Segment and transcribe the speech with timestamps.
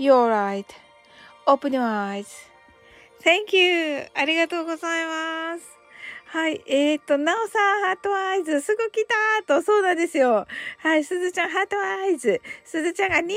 [0.00, 0.64] You're right.
[1.46, 2.26] Open your eyes.
[3.22, 4.06] Thank you.
[4.14, 5.79] ありがとうございます。
[6.32, 6.62] はい。
[6.68, 9.04] えっ、ー、と、なおさん、 heart eyes、すぐ来
[9.44, 10.46] たと、そうなんですよ。
[10.78, 11.02] はい。
[11.02, 12.40] すずちゃん、 heart eyes。
[12.64, 13.34] すずちゃんが2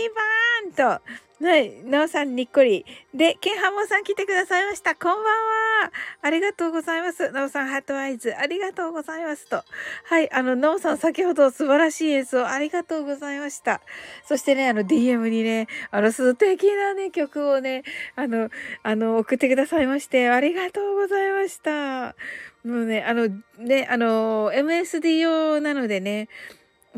[0.78, 1.02] 番と、
[1.44, 1.84] はい。
[1.86, 2.86] なおさんにっこり。
[3.16, 4.94] で、ケンハモさん来てくださいました。
[4.94, 5.92] こんばんは。
[6.22, 7.32] ありがとうございます。
[7.32, 8.36] なおさん heart eyes。
[8.38, 9.64] ありがとうございますと。
[10.06, 10.32] はい。
[10.32, 13.82] あの、なおさん先ほど素晴らしい演奏ありがとうございました。
[14.24, 17.84] そしてね、あの DM にね、あの素敵なね、曲をね、
[18.16, 18.52] あの、
[18.84, 22.16] あの、送ってくださいまして、ありがとうございました。
[22.64, 23.28] もうね、あの、
[23.60, 26.30] ね、あの、MSD 用なのでね、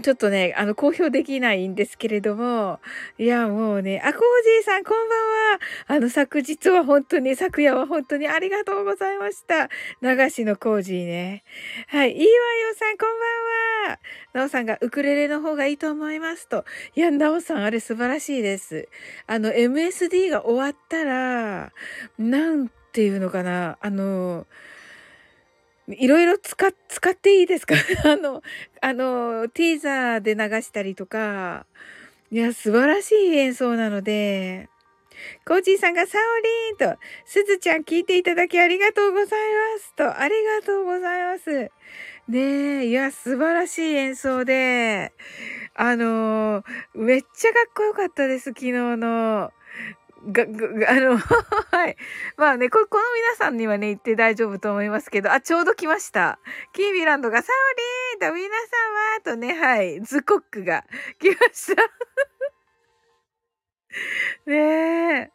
[0.04, 2.80] ちょっとね、あの、公表できないんですけれども、
[3.18, 5.20] いや、もうね、あ、コージーさん、こんばん
[5.54, 5.60] は。
[5.88, 9.70] あの、昨日は本当に、昨夜は本当にありがとうございました。
[10.02, 11.44] 流しのコージーね。
[11.88, 12.30] はい、いいわよ
[12.76, 13.10] さん、こん
[13.86, 14.00] ばんは。
[14.34, 16.66] なおさんが、ウクレレの方がいいと思いますと。
[16.96, 18.90] いや、なおさん、あれ素晴らしいです。
[19.28, 21.72] あの、MSD が終わったら、
[22.20, 24.46] なんていうのかな、あの、
[25.90, 26.56] いろいろ使、
[26.88, 27.76] 使っていいですか？
[28.06, 28.42] あの、
[28.82, 31.66] あの、ティーザーで流したりとか、
[32.32, 34.70] いや、素晴らしい演奏なので、
[35.46, 36.22] コージーさんがサオ
[36.80, 39.40] リーンと、すずちゃん聞いていただきありがとうござい
[39.76, 39.94] ます。
[39.96, 41.72] と、ありがとうございます。
[42.28, 42.40] ね
[42.84, 45.14] え、いや、素晴らしい演奏で、
[45.76, 46.64] あの
[46.96, 49.52] めっちゃかっこよかったです、昨日の。
[50.32, 51.98] が、が、 あの はい。
[52.38, 56.40] まあねこ、この皆さんにはね、言って大丈夫と思いますけど、あ、ちょうど来ました。
[56.74, 57.56] キービランドが、サオ
[58.20, 60.86] リーと皆様とね、はい、ズコックが
[61.20, 61.84] 来ました
[64.46, 65.32] ねえ。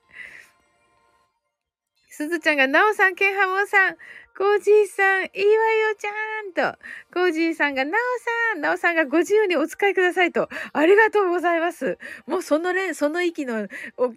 [2.09, 3.97] すずちゃんが、なおさん、ケンハモさん、
[4.41, 6.79] コージーさん、いいわよちゃんと、
[7.13, 11.99] コージーさんが、なおさん、なおさんがご自由にお使いくださいと、ありがとうございます。
[12.27, 13.69] もうそのね、その息の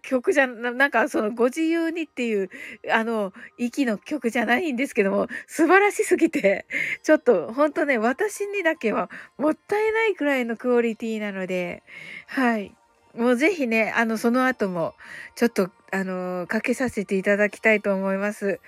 [0.01, 2.49] 曲じゃ、なんかそのご自由にっていう、
[2.89, 6.67] あの、息の曲じゃないんですけども、素晴らしすぎて、
[7.03, 11.83] ちょっと、ほんとね、私にだけはもったいないくらいのクオリティなので、
[12.27, 12.73] はい。
[13.15, 14.95] もうぜひね、あの、その後も、
[15.35, 18.59] ちょっと、あの、かけさせていただきたいと思います。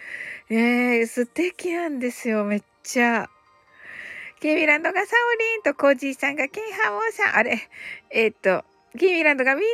[0.49, 3.27] え、素敵なんですよ、めっちゃ。
[4.39, 7.59] ケミランドがサオリンとコージーさんがケンハモーさん、あれ、
[8.11, 8.63] えー、っと、
[8.97, 9.65] キーミランドが皆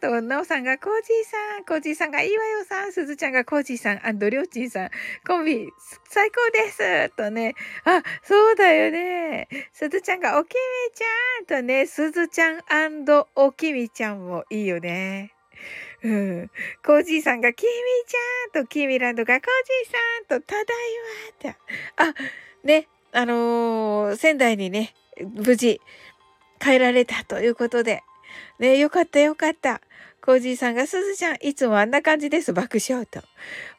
[0.00, 4.90] 様と、ナオさんがコージーさん、コージーさんがいわよさん、すずちゃんがコージーさん、アンドりょうちんさん、
[5.26, 5.68] コンビ、
[6.08, 7.54] 最高ですとね、
[7.84, 9.48] あ、そうだよね。
[9.72, 10.54] すずちゃんがおきみ
[10.94, 15.32] ちゃんとね、すずちゃんアンドおきみちゃんもいいよね。
[16.02, 16.50] うん。
[16.84, 17.70] コージーさんが、キミ
[18.06, 19.44] ちゃんと、キーミランドが、コー
[19.84, 20.66] ジーさんと、ただい
[21.44, 21.58] まと。
[21.96, 22.14] あ、
[22.64, 24.94] ね、あのー、仙台にね、
[25.34, 25.80] 無事、
[26.60, 28.02] 帰られたということで、
[28.58, 29.80] ねよかったよかった。
[30.26, 32.52] コージーさんが、すずちゃん、いつもあんな感じです。
[32.52, 33.22] 爆笑と。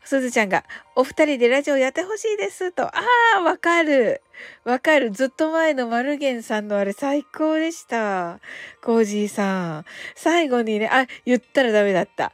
[0.05, 0.63] すずちゃんが、
[0.95, 2.71] お二人でラジオやってほしいです。
[2.71, 2.83] と。
[2.83, 2.93] あ
[3.35, 4.21] あ、わかる。
[4.63, 5.11] わかる。
[5.11, 8.39] ずっと前のマルゲンさんのあれ最高でした。
[8.81, 9.85] コージーさん。
[10.15, 12.31] 最後にね、あ、言ったらダメだった。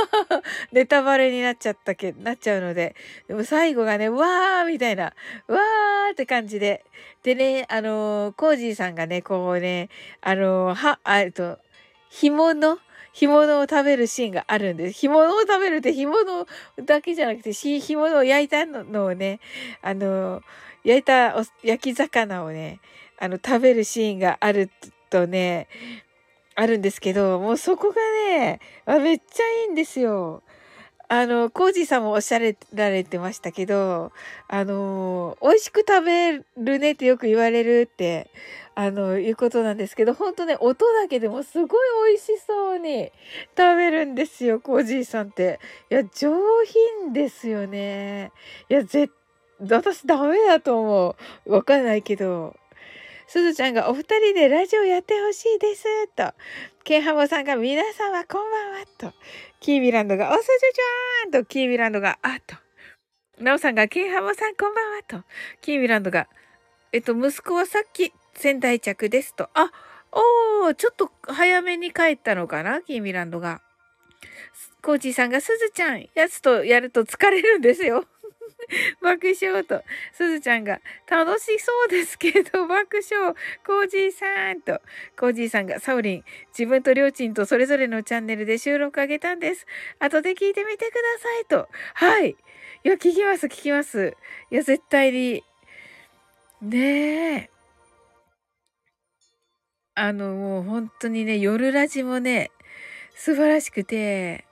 [0.72, 2.96] ネタバレになっちゃったけ、なっちゃうので。
[3.28, 5.12] でも最後がね、わーみたいな、
[5.48, 6.82] わーって感じで。
[7.22, 9.90] でね、あのー、コージーさんがね、こうね、
[10.22, 11.58] あのー、は、あえっと、
[12.20, 12.78] 干物？
[13.16, 14.98] 干物を食べるシーンがあるんです。
[15.00, 16.46] 干物を食べるって干物
[16.84, 19.40] だけじゃなくて、干物を焼いたのをね、
[19.82, 20.42] あの、
[20.84, 22.80] 焼いた焼き魚をね、
[23.18, 24.70] あの、食べるシーンがある
[25.10, 25.68] とね、
[26.56, 27.96] あるんですけど、もうそこが
[28.28, 30.43] ね、めっちゃいいんですよ。
[31.08, 34.12] あの、コージーさんもおっしゃられてましたけど、
[34.48, 38.30] あの、美味しく食べるねってよく言われるって、
[38.74, 43.12] あの、いうことなんですけど、ほんとね、音だけでもすごい美味しそうに
[43.56, 45.60] 食べるんですよ、コージーさんって。
[45.90, 46.32] いや、上
[47.02, 48.32] 品ですよね。
[48.68, 49.10] いや、ぜ、
[49.60, 51.52] 私ダメだと思う。
[51.52, 52.56] わかんないけど。
[53.26, 55.84] すずちゃんがお二人でラジオやってほしいです。
[56.08, 56.32] と。
[56.84, 58.86] ケンハモさんが皆様こんばんは。
[58.98, 59.12] と。
[59.64, 61.46] キービランドがおすじちゃんと。
[61.46, 62.54] キービランドがあっと。
[63.42, 65.02] なおさんがケンハモさんこんばんは。
[65.08, 65.24] と。
[65.62, 66.28] キービランドが
[66.92, 69.48] えっと、息子はさっき仙台着ですと。
[69.54, 69.72] あ、
[70.12, 72.82] おー、ちょっと早めに帰ったのかな？
[72.82, 73.62] キーミランドが。
[74.82, 78.04] コーチーさんが、すずちゃん、やつとやると疲れるんですよ。
[79.00, 79.82] 爆笑と、
[80.12, 83.34] すずちゃんが、楽しそうですけど、爆笑、
[83.66, 84.80] コージーさんと、
[85.16, 89.66] コージーさんが、サウリン、自分とりょうちんとそれぞれのチャンネルで収録あげたんです。
[89.98, 91.68] 後で聞いてみてくださいと。
[91.94, 92.30] はい。
[92.30, 92.36] い
[92.88, 94.16] や、聞きます、聞きます。
[94.50, 95.44] いや、絶対に。
[96.60, 97.50] ねえ。
[99.94, 102.50] あの、もう本当にね、夜ラジもね、
[103.14, 104.44] 素晴らしくて、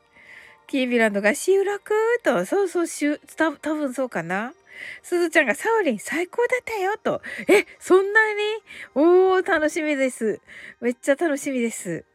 [0.72, 1.92] キービランドが収録
[2.24, 4.54] と、そうそう、しゅ、た、多分そうかな。
[5.02, 7.20] すずちゃんがサオリン最高だったよと。
[7.46, 8.40] え、そんなに？
[8.94, 10.40] おー、楽しみです。
[10.80, 12.06] めっちゃ楽しみです。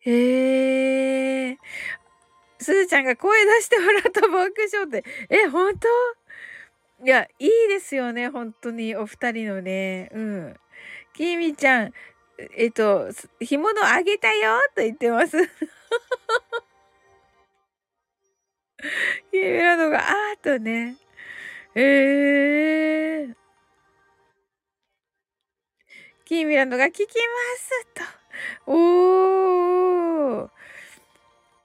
[0.00, 1.58] へえ。
[2.58, 4.50] すずちゃんが声出してもらった爆笑
[4.84, 5.04] って。
[5.30, 5.86] え、本当？
[7.06, 10.10] いや、いいですよね、本当に、お二人のね。
[10.12, 10.56] うん。
[11.14, 11.92] きみちゃん、
[12.56, 13.08] えっと、
[13.38, 15.36] 干物あげたよと言ってます。
[19.30, 20.96] きみらのが、あーとね。
[21.74, 23.34] えー。
[26.24, 27.86] キーミランドが聞きます
[28.66, 28.72] と。
[28.72, 30.50] おー。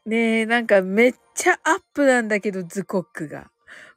[0.06, 3.52] ねえ、なんかめっちゃアップなんだけど、ズコックが。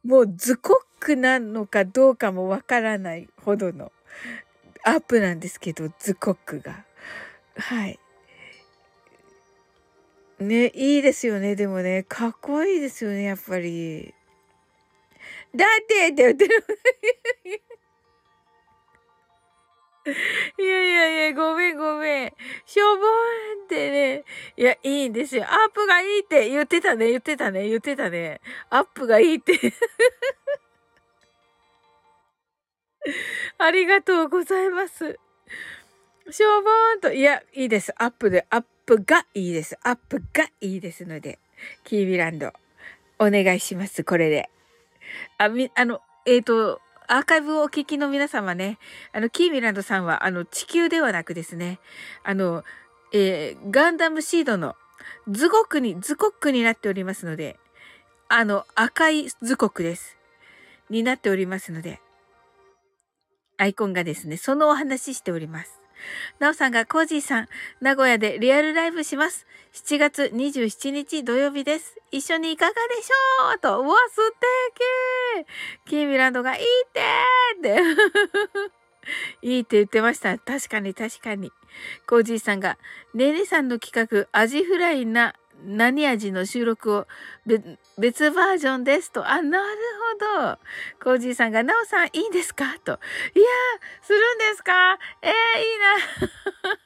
[0.05, 3.93] もうズコックなのかどうかもわからないほどの
[4.85, 6.85] アップなんですけど、ズコックが。
[7.57, 7.99] はい。
[10.38, 11.57] ね、いいですよね。
[11.57, 14.14] でもね、かっこいいですよね、やっぱり。
[15.55, 16.64] だってって言ってる。
[20.59, 22.33] いやいやいや、ごめんごめん。
[22.64, 24.25] しょぼーんってね。
[24.57, 25.45] いや、いいんですよ。
[25.45, 28.40] アップがいいって言ってたね、言ってたね、言ってたね。
[28.71, 29.59] アップがいいって
[33.59, 35.19] ありがとうございます。
[36.31, 37.93] しょぼーんと、いや、いいです。
[37.97, 39.76] アップで、アップップがいいです。
[39.83, 41.40] アップがいいですので、
[41.83, 42.52] キービランド、
[43.19, 44.05] お願いします。
[44.05, 44.49] これで。
[45.38, 48.78] あ、み、あの、えっ、ー、と、アーカイブをお聞きの皆様ね、
[49.12, 51.81] あの、キーミランドさんは、あの、地球ではなくですね、
[52.23, 52.64] あの、
[53.12, 54.76] えー、ガンダムシードの
[55.28, 57.59] ズゴクに、ズコックになっておりますので、
[58.28, 60.16] あの、赤いズコックです。
[60.90, 62.00] になっておりますので、
[63.57, 65.81] アイコンがですね、そのお話ししております。
[66.38, 67.49] なおさんがコージーさん、
[67.81, 69.47] 名古屋でリアルライブします。
[69.73, 71.97] 7月27日土曜日です。
[72.11, 73.59] 一緒にいかがでしょう？
[73.59, 74.23] と、うわ、素
[75.85, 77.00] 敵キーミランドがいいって
[77.59, 77.83] って
[79.47, 80.38] いいって言ってました。
[80.38, 81.53] 確かに確かに。
[82.07, 82.79] コージーさんが、
[83.15, 85.35] ねねさんの企画、アジフライな
[85.65, 87.07] 何味の収録を
[87.99, 89.29] 別バージョンですと。
[89.29, 89.77] あ、なる
[90.39, 90.59] ほど。
[91.03, 92.79] コージーさんが、なおさんいいんですか？
[92.85, 92.93] と。
[93.35, 93.45] いや
[94.03, 94.99] するんですか？
[95.23, 95.79] えー、いい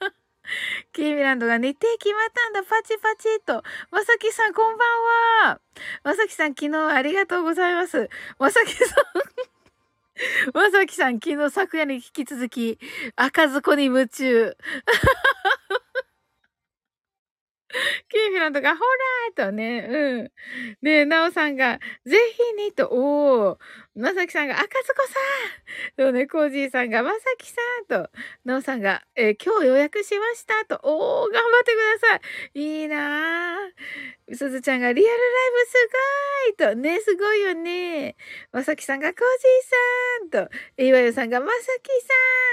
[0.03, 0.13] な。
[0.93, 2.63] キーミランドが日程決まったんだ。
[2.65, 3.63] パチパチと。
[3.91, 5.61] まさきさん、こんばんは。
[6.03, 8.09] まさきさん、昨日ありがとうございます。
[8.39, 8.89] まさきさん
[10.53, 12.79] まさきさん、昨日昨夜に引き続き、
[13.17, 14.57] 赤ずこに夢中。
[18.09, 18.83] キーフィランドが、ほ
[19.37, 20.33] らーとね、うん。
[20.83, 22.17] で、ナオさんが、ぜ
[22.59, 23.59] ひにと、おー。
[23.97, 25.05] まさきさんが、赤ずこ
[25.99, 28.09] さんとね、コージーさんが、まさきさんと、
[28.45, 32.21] ナオさんが、えー、今日予約しましたと、おー、頑張ってくださ
[32.55, 32.61] い。
[32.61, 34.37] いいなー。
[34.37, 38.15] すずちゃんが、リアルライブすごいと、ね、すごいよね。
[38.53, 41.91] まさきさんが、コージーさんと、いわゆさんが、まさき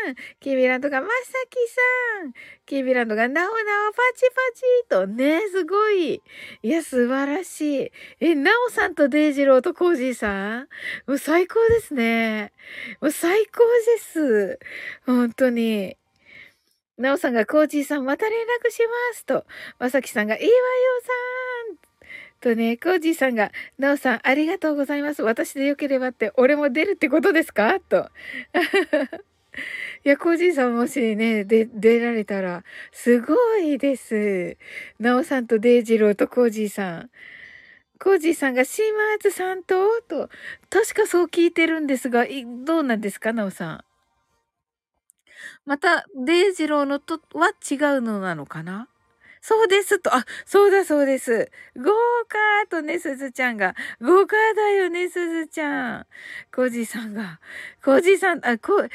[0.05, 0.15] さん。
[0.39, 1.13] キービランドが、まさ
[1.51, 1.81] きさ
[2.25, 2.33] ん。
[2.65, 6.23] キービランドが、なおなおパチパチと、ね、すごい。
[6.63, 7.91] いや、素晴らしい。
[8.21, 10.67] え、なおさんとデイジローとコージーさん？
[11.27, 12.53] 最高ですね。
[13.01, 13.59] もう最高
[13.97, 14.59] です。
[15.05, 15.97] 本当に。
[16.97, 18.79] なおさんがコージーさんまた連絡し
[19.11, 19.45] ますと。
[19.77, 20.53] まさきさんがいいわよ
[21.03, 21.77] さん
[22.39, 25.21] とね、コージーさんが、なおさんありがとうございます。
[25.21, 27.77] 私でよければって、俺も出るってことですか？
[27.81, 28.09] と。
[30.05, 34.55] いや、コージーさんもしね、で、出られたら、すごいです。
[34.97, 37.09] なおさんとデイジローとコージーさん。
[37.99, 40.29] コージーさんがシーマーズさんと、と、
[40.69, 43.83] 確かそう聞いてるんですが、いどうなんですか、なおさん？
[45.65, 48.87] また、デイジローのとは違うのなのかな？
[49.39, 51.51] そうですと、あ、そうだそうです。
[51.77, 51.83] 豪
[52.27, 53.75] 華とね、すずちゃんが。
[54.01, 56.05] 豪華だよね、すずちゃん。
[56.53, 57.39] コージーさんが。
[57.83, 58.87] コージーさん、あ、こ、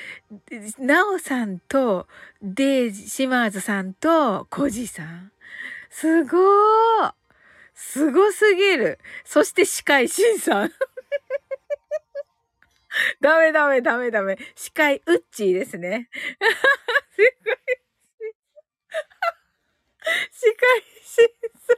[0.78, 2.06] なおさんと、
[2.42, 5.32] デイジ、シマーズさんと、コージーさん。
[5.88, 7.12] すごー
[7.85, 9.01] すごすぎる。
[9.25, 10.71] そして司会、シンさん。
[13.21, 14.39] ダメダメダメダメ。
[14.55, 16.09] 司会、ウッチーですね。
[17.11, 17.57] すごい。
[20.31, 21.75] 司会審査。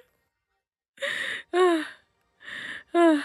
[1.59, 1.87] は
[2.93, 3.25] あ、はあ。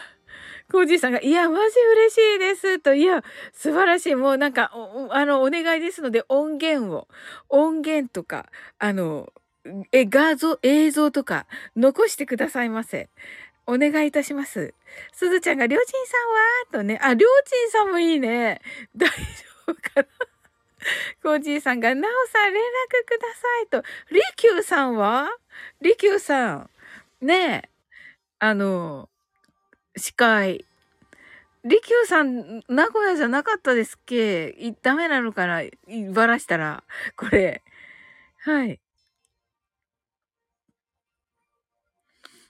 [0.71, 2.79] コージーさんが、いや、マジ嬉しいです。
[2.79, 4.15] と、いや、素晴らしい。
[4.15, 4.71] もうなんか、
[5.11, 7.07] あの、お願いですので、音源を、
[7.49, 9.33] 音源とか、あの、
[9.91, 13.09] え、画像、映像とか、残してくださいませ。
[13.67, 14.73] お願いいたします。
[15.11, 16.17] すずちゃんが、りょうちんさ
[16.77, 18.61] んはとね、あ、りょうちんさんもいいね。
[18.95, 19.15] 大丈
[19.67, 20.05] 夫かな？
[21.21, 22.65] コージーさんが、なおさん連絡
[23.05, 23.83] くださいと。
[24.11, 25.29] りきゅうさんは？
[25.81, 26.69] りきゅうさん。
[27.21, 27.69] ねえ。
[28.39, 29.09] あの、
[29.97, 30.65] 司会。
[31.65, 34.55] りきゅうさん、名古屋じゃなかったですっけ？
[34.81, 35.61] ダメなのかな？
[36.13, 36.83] ばらしたら。
[37.17, 37.61] これ。
[38.39, 38.79] はい。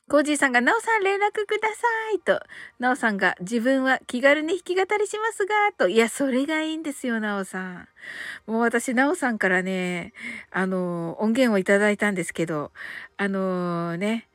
[0.09, 1.85] コージーさんが、なおさん連絡くださ
[2.15, 2.41] いと。
[2.79, 5.87] なおさんが、自分は気軽に弾き語りしますが、と。
[5.87, 7.87] いや、それがいいんですよ、なおさん。
[8.47, 10.13] もう私、なおさんからね、
[10.49, 12.71] あの、音源をいただいたんですけど、
[13.17, 14.27] あのね、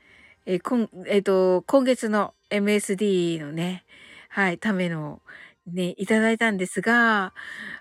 [0.47, 3.85] え今、えっ、と、今月の MSD のね、
[4.29, 5.23] はい、ための、
[5.67, 7.33] ね、いただいたんですが、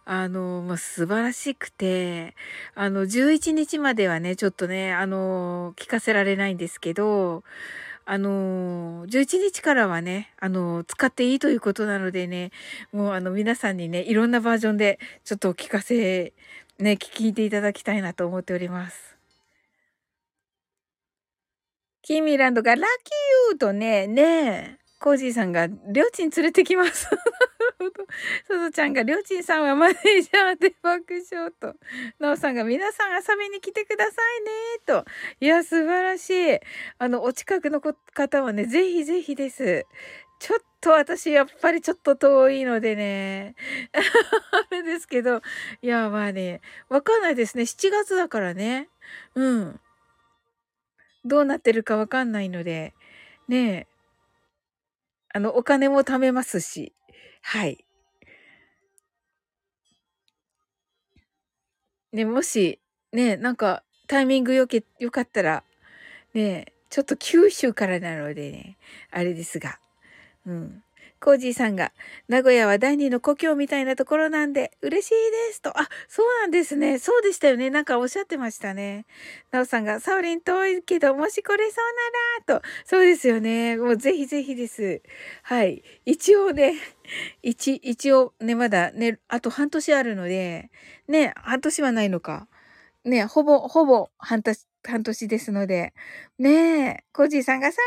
[0.05, 2.33] あの、まあ、素晴らしくて、
[2.73, 7.43] あの、11日まではね、ちょっとね、あの、聞かせられないんですけど、
[8.05, 12.51] あの、11日からはね、あの、使っていいということなのでね、
[12.91, 16.33] もうあの、皆さんにね、いろんなバージョンで、ちょっとお聞かせ、
[16.79, 19.15] ね、聞いていただきたいなと思っております。
[22.01, 22.89] キーミランドがラッキー
[23.51, 27.07] ユーとね、ねコージーさんが、りょうちん連れてきます。
[28.47, 31.75] すずちゃんが、りょうちんさんはマネージャーで爆笑と。
[32.19, 34.49] なおさんが、皆さん遊びに来てくださいね、
[34.85, 35.05] と。
[35.39, 36.59] いや、素晴らしい。
[36.97, 39.85] あの、お近くの方はね、ぜひぜひです。
[40.39, 43.55] ちょっと私、やっぱりちょっと遠いのでね。
[43.93, 45.41] あれですけど、
[45.81, 47.63] いや、まあね、わかんないですね。
[47.63, 48.89] 7月だからね。
[49.35, 49.79] うん。
[51.23, 52.93] どうなってるかわかんないので、
[53.47, 53.87] ねえ。
[55.33, 56.93] あの、お金も貯めますし。
[57.43, 57.85] はい。
[62.11, 62.79] ね、もし、
[63.11, 65.63] ね、なんか、タイミングよけ、よかったら、
[66.33, 68.77] ね、ちょっと九州からなのでね、
[69.11, 69.79] あれですが、
[70.47, 70.83] うん。
[71.23, 71.93] コージーさんが、
[72.27, 75.13] 名古屋は第二の故郷みたいなところなんで、嬉しい
[75.49, 75.69] ですと。
[75.79, 76.99] あ、そうなんですね。
[76.99, 77.69] そうでしたよね。
[77.69, 79.05] なんかおっしゃってましたね。
[79.49, 82.67] なおさんが、サオリン遠いけど、もし来れそうなら、と。
[82.83, 83.77] そうですよね。
[83.77, 85.01] もうぜひぜひです。
[85.43, 85.81] はい。
[86.05, 86.73] 一応ね、
[87.41, 90.71] 一、一応ね、まだね、あと半年あるので、
[91.07, 92.49] ね、半年はないのか。
[93.05, 95.93] ね、ほぼ、ほぼ半年、半年ですので。
[96.39, 96.51] ね
[96.87, 97.77] え、コジーさんがサ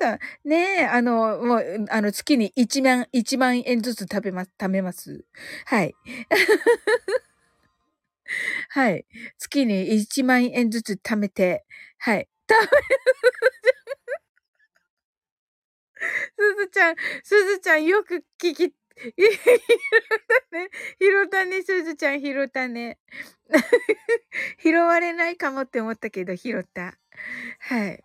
[0.00, 5.24] オリもーと、ねえ、あの、もう、あの、月に1万、1万円ずつ食べます、貯めます。
[5.66, 5.94] はい。
[8.70, 9.06] はい。
[9.38, 11.64] 月に1万円ずつ貯めて、
[11.98, 12.28] はい。
[12.48, 12.66] 貯め、
[16.38, 19.28] すずちゃん、すずちゃんよく聞き、ひろ
[20.50, 20.68] たね。
[20.98, 22.98] ひろたね、すずちゃん、ひろたね。
[24.62, 26.98] 拾われないかもって思ったけど、拾った。
[27.60, 28.02] はい。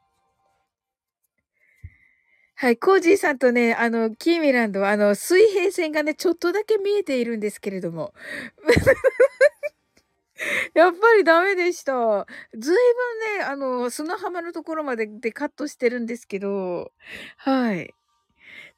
[2.55, 2.77] はい。
[2.77, 8.13] コージーさんとね、あの、キーミランドは、あの、水平線がね、ちょっとだけ見えているんですけれども。
[10.75, 12.25] やっぱりダメでした。
[12.57, 16.91] ずいぶんね、あの、砂浜のところまででカットしてるんですけど、
[17.37, 17.93] はい。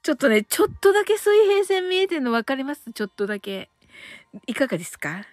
[0.03, 2.91] ちょっとね、ちょっとだけ水平線見えてるの分かります？
[2.93, 3.69] ちょっとだけ。
[4.47, 5.25] いかがですか？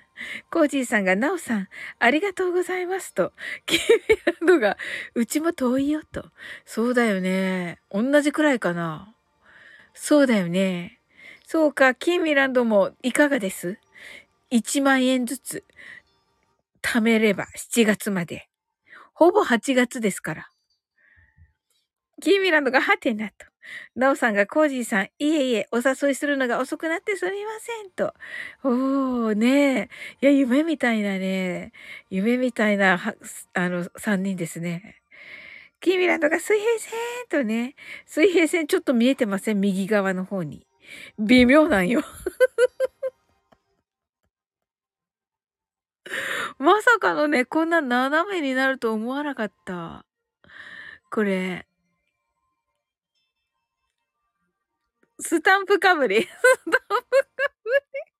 [0.50, 3.33] コージーさんが、なおさん、ありがとうございますと。
[3.66, 3.78] キー
[4.09, 4.76] ミランドが、
[5.14, 6.30] うちも遠いよと。
[6.64, 7.80] そうだよね。
[7.90, 9.14] 同じくらいかな。
[9.94, 11.00] そうだよね。
[11.46, 13.78] そうか、キーミランドもいかがです
[14.52, 15.64] ?1 万円ずつ
[16.83, 18.48] 貯めれば7月まで。
[19.14, 20.48] ほぼ8月ですから。
[22.22, 23.49] キーミランドがハテナと。
[23.94, 28.14] なおさんがコージーさん、いえいえ、お誘いするのが遅くなってすみませんと。
[28.64, 29.88] おー、ね
[30.23, 30.23] え。
[30.23, 31.73] いや、夢みたいなね。
[32.11, 33.01] 夢みたいな、
[33.55, 34.96] あの、三人ですね。
[35.81, 36.92] キーミランドが水平線
[37.31, 37.75] とね。
[38.07, 40.66] 水平線ちょっと見えてません右側の方に。
[41.18, 42.03] 微妙なんよ。
[46.59, 50.05] まさかのね、こんな斜めになると思わなかった。
[51.11, 51.66] これ。
[55.20, 56.22] スタンプかぶり。
[56.24, 56.28] ス
[56.64, 56.85] タンプか
[57.64, 58.11] ぶり。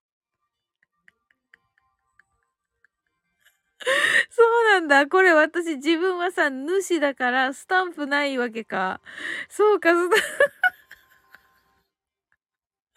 [4.29, 5.07] そうなんだ。
[5.07, 9.01] これ私自分はさ、主だからスタンプないわけか。
[9.49, 10.21] そうか、スタン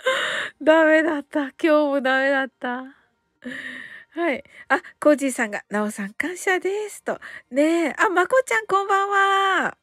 [0.62, 1.42] ダメだった。
[1.42, 2.84] 今日もダメだった。
[4.16, 4.44] はい。
[4.68, 7.04] あ、コージーさんが、なおさん感謝です。
[7.04, 7.20] と。
[7.50, 7.96] ねえ。
[7.98, 9.78] あ、まこちゃんこんばんは。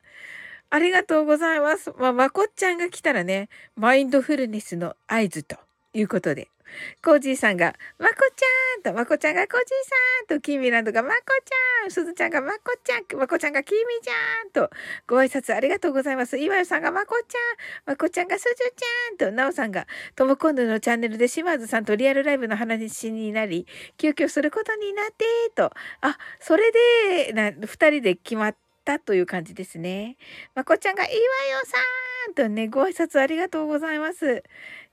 [0.71, 1.93] ありがとうございます。
[1.99, 5.57] まあ、まこっちゃんが来たらね、マインドフルネスの合図と
[5.93, 6.49] いうことで。
[7.03, 14.71] コージーさんが、まこちゃんと、まこちゃんがコージーさんと、キーミランドがまこちゃん、すずちゃんがまこちゃん、まこちゃんがキーミちゃんと、
[15.09, 16.39] ご挨拶ありがとうございます。
[16.39, 17.41] いわよさんがまこちゃん、
[17.87, 23.67] まこちゃんがすずちゃんと、なおさんが、とも今度のチャンネルで島津さんとリアルライブの話になり、
[23.99, 25.25] 急遽することになって、
[25.57, 30.17] と、あ、それで、な、二人で決まって、たという感じですね。
[30.55, 31.23] まこちゃんが、いいわよ
[31.65, 34.43] さんとね、ご挨拶ありがとうございます。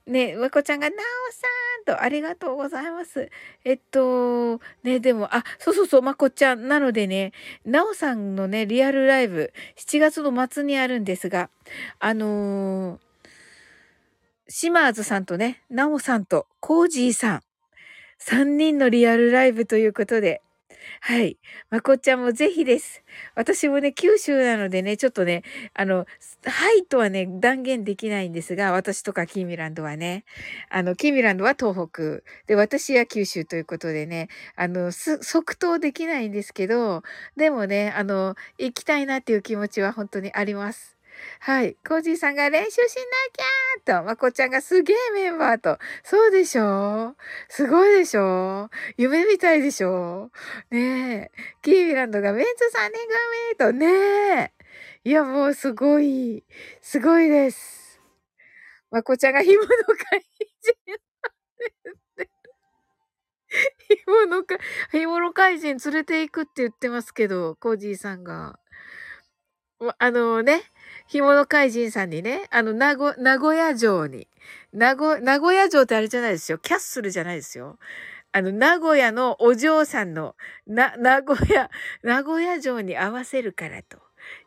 [0.06, 1.46] ね、まこちゃんが、なおさ
[1.82, 3.30] んと、ありがとうございます。
[3.64, 6.68] えっと、ね、でも、あ、そうそうそう、まこちゃん。
[6.68, 7.32] なのでね、
[7.64, 11.50] なおさんのね、リアルライブ、7月の末にあるんですが、
[11.98, 12.98] あのー、
[14.48, 17.42] シマーズさんとね、なおさんと、コージーさん、
[18.20, 20.40] 3人のリアルライブということで、
[21.00, 21.38] はい。
[21.70, 23.02] まこっちゃんもぜひです。
[23.34, 25.42] 私もね、九州なのでね、ちょっとね、
[25.74, 26.06] あの、
[26.44, 30.24] はいとはね、断言できないんですが、私とかキーミランドはね、
[30.70, 37.02] あの、キーミランドは東北、で、私は九州ということでね、あの、即答できないんですけど、
[37.36, 40.97] でもね、あの、行きたいなっていう気持ちは本当にあります。
[41.40, 41.76] はい。
[41.86, 42.82] コージーさんが練習しな
[43.32, 45.78] きゃーと、まこちゃんがすげえメンバーと。
[46.02, 47.14] そうでしょ？
[47.48, 48.70] すごいでしょ？
[48.96, 50.30] 夢みたいでしょ？
[50.70, 51.58] ねえ。
[51.62, 52.98] キーミランドがメンツ3人
[53.56, 53.86] 組とね
[54.40, 54.52] え。
[55.04, 56.44] いや、もうすごい。
[56.80, 58.00] すごいです。
[58.90, 60.74] まこちゃんが紐の怪人。
[64.04, 64.56] 紐のか、
[64.92, 68.58] 紐の怪人連れて行くって言ってますけど、コージーさんが。
[69.98, 70.60] あのね、
[71.10, 74.28] 干物怪人さんにね、あの、名古、名古屋城に、
[74.72, 76.58] 名古、名古屋城ってあれじゃないですよ。
[76.58, 77.78] キャッスルじゃないですよ。
[78.32, 81.70] あの、名古屋のお嬢さんの、な、名古屋、
[82.02, 83.98] 名古屋城に合わせるからと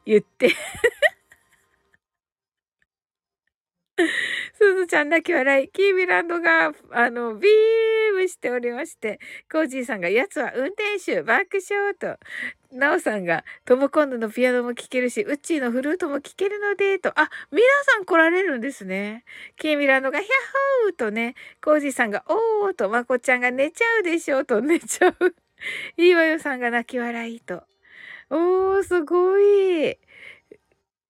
[0.05, 0.55] 言って
[4.53, 5.69] すずちゃん泣き笑い。
[5.69, 9.19] キービランドが、あの、ビームしておりまして、
[9.51, 12.17] コージーさんが、やつは運転手、爆笑と、
[12.71, 19.25] ナオさんが、トモコンドのピアノも聴けるし、ウッチーのフルートも聴けるので、と、あ、皆さん来られるんですね。
[19.57, 20.31] キーミランドが、ヒャッ
[20.85, 25.35] ホーとね、コージーさんが、おーと、まこちゃんが寝ちゃうでしょうと、寝ちゃう。
[25.97, 27.63] いいわよさんが泣き笑いと。
[28.29, 29.97] おー、すごい。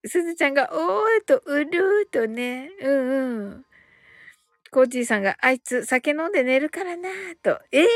[0.06, 3.66] すずちゃんが、おーと、うるーとね、うんうん。
[4.72, 7.12] コージーさんが、あいつ酒飲んで寝るからなー
[7.44, 7.88] と、ええ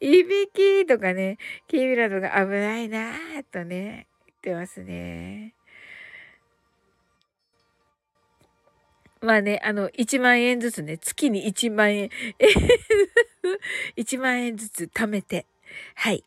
[0.00, 5.54] ー、いびきとかね、キービラドが危ないなーとね、言ってますね。
[9.20, 12.10] まあね、あの、1万円ずつね、月に1万円、
[13.96, 15.46] 1万円ずつ貯めて、
[15.94, 16.24] はい。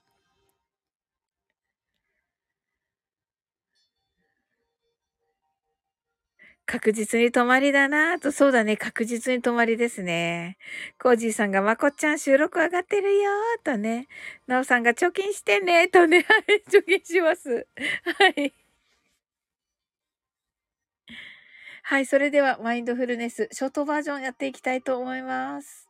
[6.68, 10.58] 確実に泊まりだなぁと、そうだね、確実に泊まりですね。
[11.02, 14.10] コージーさんが、まこっちゃん収録上がってるよーとね、
[14.48, 17.66] なおさんが貯金してねとね、はい、貯金します。
[18.20, 18.54] はい。
[21.84, 25.88] はい、それでは、マインドフルネス、ショートバージョンやっていきたいと思います。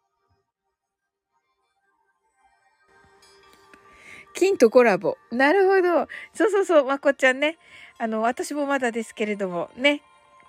[4.36, 5.18] 金とコラボ。
[5.32, 6.08] なるほど。
[6.36, 7.58] そうそうそう、まこっちゃんね。
[7.98, 10.04] あの、私もまだですけれども、ね。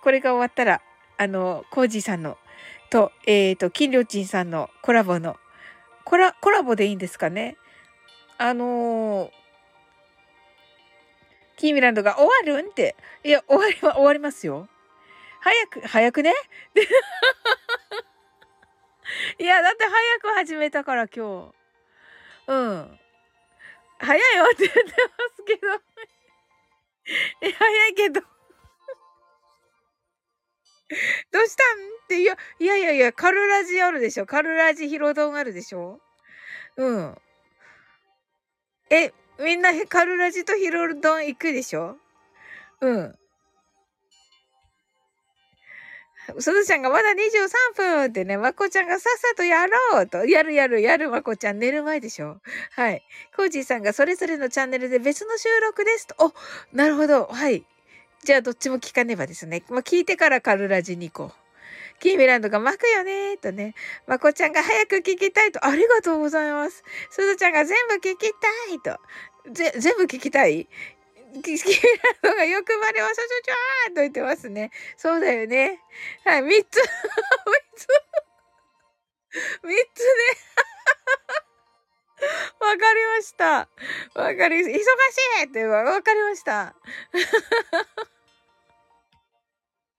[0.09, 0.81] これが終わったら、
[1.19, 2.39] あの、コージーさんの、
[2.89, 5.37] と、えっ、ー、と、金良鎮さんのコラボの、
[6.07, 7.59] コラ、コラボでいいんですかね？
[8.39, 9.31] あのー、
[11.59, 12.97] キーミランドが終わるんって。
[13.23, 14.67] いや、終わりは、終わりますよ。
[15.41, 16.33] 早く、早くね？
[19.39, 21.53] いや、だって早く始めたから今
[22.47, 22.53] 日。
[22.55, 22.99] うん。
[23.99, 24.89] 早いよって言ってま
[25.37, 25.69] すけど、
[27.59, 28.23] 早いけど
[31.33, 31.77] どうしたん？
[32.05, 34.27] って、いや、いやいやいや、カルラジあるでしょ？
[34.27, 36.01] カルラジヒロドンあるでしょ？
[36.77, 37.17] うん。
[38.91, 41.97] え、みんなカルラジとヒロドン行くでしょ？
[42.81, 43.19] うん。
[46.41, 50.27] すずちゃんがまだ23分ってね、まこちゃんがさっさとやろうと。
[50.27, 52.41] やるやるやるまこちゃん寝る前でしょ？
[52.73, 53.03] はい。
[53.35, 56.15] コージーさんがそれぞれのチャンネルで別の収録ですと。
[56.19, 56.33] お、
[56.77, 57.25] なるほど。
[57.27, 57.65] はい。
[58.25, 59.63] じゃあどっちも聞かねばですね。
[59.69, 61.49] まあ、聞いてからカルラジに行こう。
[62.01, 63.75] キーミランドが巻くよねとね。
[64.07, 65.65] まこちゃんが早く聞きたいと。
[65.65, 66.85] ありがとうございます。
[67.11, 69.53] すずちゃんが全部聞きたいと。
[69.53, 70.69] ぜ、全部聞きたい？
[71.43, 74.71] キーミランドが欲張りおしょちょちょーと言ってますね。
[74.97, 75.81] そうだよね。
[76.25, 76.77] はい、三つ。
[76.81, 76.87] 三
[77.77, 77.87] つ。
[79.63, 80.39] 三つね。
[82.61, 83.69] わかりました。
[84.15, 84.73] わかり、忙し
[85.41, 86.75] いってわかりました。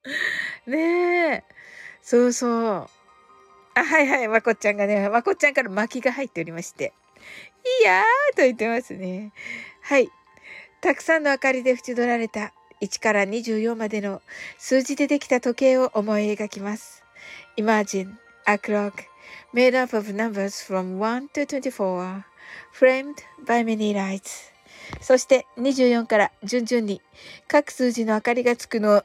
[0.67, 1.43] ねえ。
[2.01, 2.89] そうそう。
[3.75, 4.27] あ、はいはい。
[4.27, 6.93] まこっちゃんがね、まこっちゃんから巻きが入っておりまして。
[7.82, 9.32] いやーと言ってますね。
[9.82, 10.10] はい。
[10.82, 14.21] たくさんの明かりで縁取られた1から24までの
[14.58, 17.03] 数字でできた時計を思い描きます。
[17.58, 19.09] Imagine a clock
[19.54, 22.24] made up of numbers from 1 to 24
[22.72, 23.15] framed
[23.46, 24.52] by many lights
[25.02, 27.02] そして24から順々に
[27.48, 29.04] 各数字の明かりがつくのを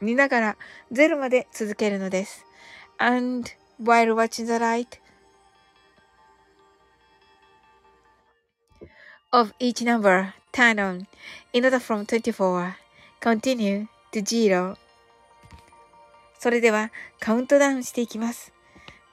[0.00, 0.56] 見ながら
[0.92, 2.44] 0まで続けるのです。
[2.98, 5.00] And while watching the light
[9.30, 11.06] of each number turn on
[11.52, 12.74] in order from 24
[13.20, 14.76] continue to zero
[16.38, 18.53] それではカウントダウンしていきます。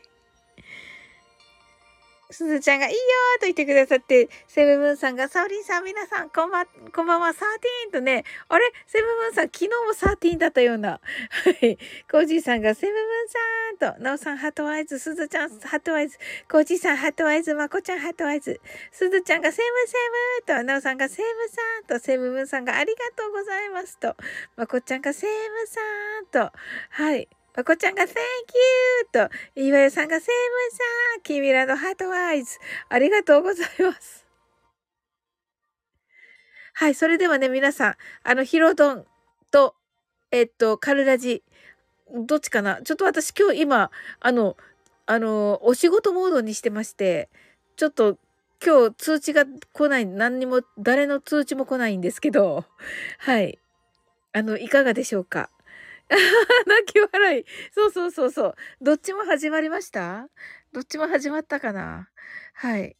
[2.31, 8.71] すずちゃんがいいよーと言ってくださって、セブブンさんが、サオリンさん、皆さん、こんばん、こんばんは、 thirteen とね、あれ？
[8.87, 10.91] セブブンさん、昨日も thirteen だったような。
[10.91, 11.77] はい。
[12.09, 16.17] コージーさんが、セブブンさんと、ナオさん、 heart eyes、すずちゃん、 heart eyes、
[16.49, 18.59] コージーさん、 heart eyes、まこちゃん、 heart eyes、
[18.91, 19.97] すずちゃんが、セブセ
[20.45, 24.15] ブと、ナオさんが、セブさんと、セブブンさんが、ありがとうございますと、
[24.55, 25.81] まこちゃんが、セブさ
[26.21, 26.51] んと、
[26.89, 27.27] はい。
[27.55, 28.17] まこちゃんが Thank you!
[29.11, 30.83] と、岩井さんがセーブさ
[31.19, 32.57] ん、君らのハートワイズ。
[32.87, 34.25] ありがとうございます。
[36.73, 39.05] はい、それではね、皆さん、あの、ヒロドン
[39.51, 39.75] と、
[40.31, 41.43] えっと、カルラジ、
[42.13, 42.81] どっちかな？
[42.81, 44.55] ちょっと私今日今、あの、
[45.05, 47.29] あの、お仕事モードにしてまして、
[47.75, 48.17] ちょっと
[48.65, 52.63] 今日通知が来ない、何にも、誰の通知も来ないんですけど、
[53.17, 53.59] はい。
[54.31, 55.49] あの、いかがでしょうか？
[56.67, 57.45] 泣き笑い。
[57.73, 58.55] そうそうそうそう。
[58.81, 60.27] どっちも始まりました？
[60.73, 62.09] どっちも始まったかな？
[62.55, 62.97] はい。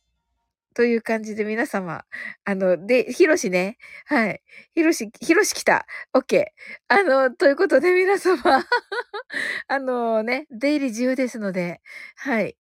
[0.76, 2.06] という感じで皆様、
[2.46, 3.78] あの、で、ひろしね。
[4.06, 4.42] はい。
[4.76, 5.86] ひろし、ひろし来た。
[6.14, 6.96] オッケー。
[6.96, 8.42] あの、ということで皆様
[9.68, 11.82] あのね、出入り自由ですので、
[12.18, 12.58] はい。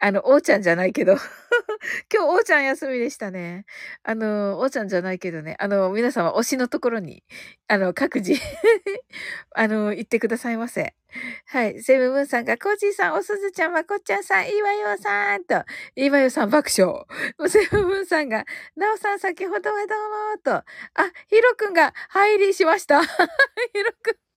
[0.00, 1.12] あの、おーちゃんじゃないけど
[2.12, 3.66] 今日、おーちゃん休みでしたね。
[4.02, 5.56] あの、おーちゃんじゃないけどね。
[5.58, 7.22] あの、皆様、推しのところに、
[7.68, 8.32] あの、各自
[9.54, 10.94] あの、言ってくださいませ。
[11.46, 11.82] はい。
[11.82, 15.64] セブンブンさんが、コージーさん、おすずちゃん、まこっちゃんさん、いわよさんと、
[15.96, 17.04] いわよさん爆笑。
[17.48, 18.44] セブンブンさんが、
[18.76, 19.98] なおさん、先ほどはどう
[20.36, 20.64] もと、あ、
[21.28, 23.02] ひろくんが入りしました。
[23.02, 23.08] ひ
[23.84, 24.29] ろくん。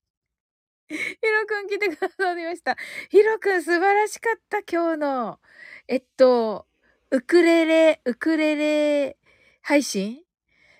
[0.93, 2.77] ひろくん来てくださいました。
[3.09, 5.39] ひろくん素晴らしかった、今日の。
[5.87, 6.67] えっと、
[7.11, 9.17] ウクレレ、ウクレレ
[9.61, 10.21] 配信？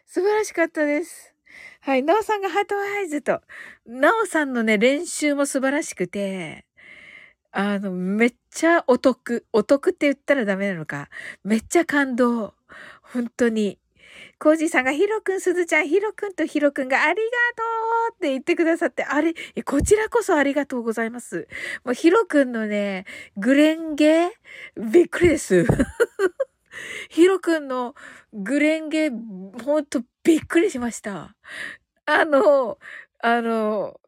[0.05, 1.33] 素晴らしかったです。
[1.81, 2.03] はい。
[2.03, 3.41] なおさんがハートアイズと。
[3.85, 6.65] なおさんのね、練習も素晴らしくて、
[7.51, 9.45] あの、めっちゃお得。
[9.51, 11.09] お得って言ったらダメなのか。
[11.43, 12.53] めっちゃ感動。
[13.01, 13.79] 本当に。
[14.43, 17.63] コージーさんがヒロくん、すずちゃん、ヒロくんとヒロくんがありがと
[18.11, 21.47] うって言ってくださって、あれ、こちらこそありがとうございます。
[21.85, 23.05] もうヒロくんのね、
[23.37, 24.31] グレンゲ
[24.75, 25.65] びっくりです。
[27.07, 27.95] ヒロくんの
[28.33, 29.11] グレンゲ、
[29.63, 31.37] ほんとびっくりしました。
[32.05, 32.79] あの、
[33.19, 34.01] あの、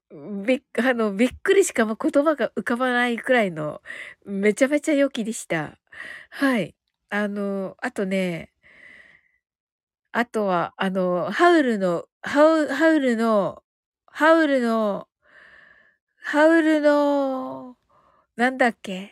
[0.45, 3.81] びっ、あの、びっくりしかも言葉が浮かばないくらいの、
[4.25, 5.77] めちゃめちゃ良きでした。
[6.29, 6.75] はい。
[7.09, 8.51] あの、あとね、
[10.17, 13.61] あとは、あの、ハウルの、ハウ、ハウルの、
[14.05, 15.09] ハウルの、
[16.23, 17.75] ハウルの、
[18.37, 19.11] なんだっけ？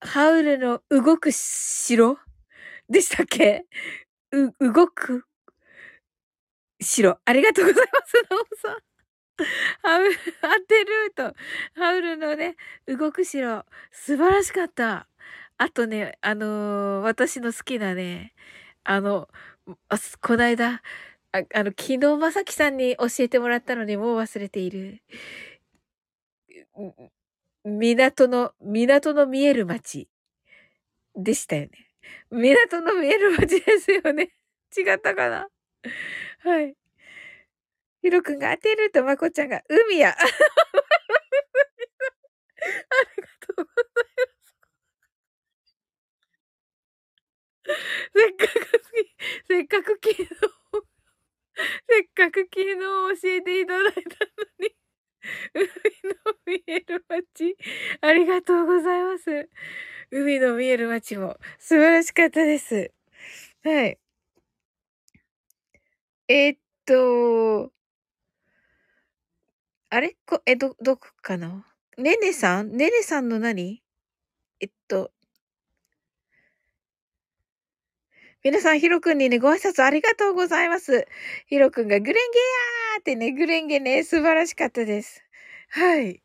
[0.00, 2.18] ハウルの動く城？
[2.90, 3.66] でしたっけ？
[4.32, 5.24] う、動く？
[6.80, 7.16] 城。
[7.24, 8.76] ありがとうございます、ノーさん。
[9.82, 11.32] ハウル、当てると、
[11.80, 12.56] ハウルのね、
[12.88, 13.64] 動く城。
[13.92, 15.06] 素晴らしかった。
[15.58, 18.34] あとね、あのー、私の好きなね、
[18.82, 19.28] あの、
[19.88, 20.82] あこないだ、
[21.32, 25.02] ああの、昨日まさきさんに教えてもらったのにもう忘れている。
[27.64, 30.08] 港の、港の見える街
[31.16, 31.70] でしたよね。
[32.30, 34.30] 港の見える街ですよね。
[34.76, 35.48] 違ったかな？
[36.40, 36.74] はい。
[38.02, 40.14] ひろくんが当てるとまこちゃんが海や。
[40.18, 40.30] あり
[43.22, 43.72] がとうございま
[44.26, 44.27] す。
[48.16, 48.80] せっかく、
[49.48, 50.26] せっかく昨日、
[51.88, 52.76] せっかく昨日
[53.22, 54.02] 教えていただいたの
[54.60, 54.76] に、
[55.54, 55.66] 海
[56.04, 57.56] の見える街、
[58.00, 59.48] ありがとうございます。
[60.10, 61.38] 海の見える街も。
[61.58, 62.92] 素晴らしかったです。
[63.64, 63.98] はい。
[66.28, 67.72] えー、っと、
[69.90, 70.16] あれ？
[70.26, 71.66] こ、え、ど、どこかな？
[71.98, 72.72] ねねさん？
[72.76, 73.82] ねねさんの何
[74.60, 75.12] えっと、
[78.44, 81.08] 皆さん、ヒロくんにね、ご挨拶ありがとうございます。
[81.48, 85.24] ヒロくんがグレンゲやーってね、グレンゲね、素晴らしかったです。
[85.70, 86.22] はい。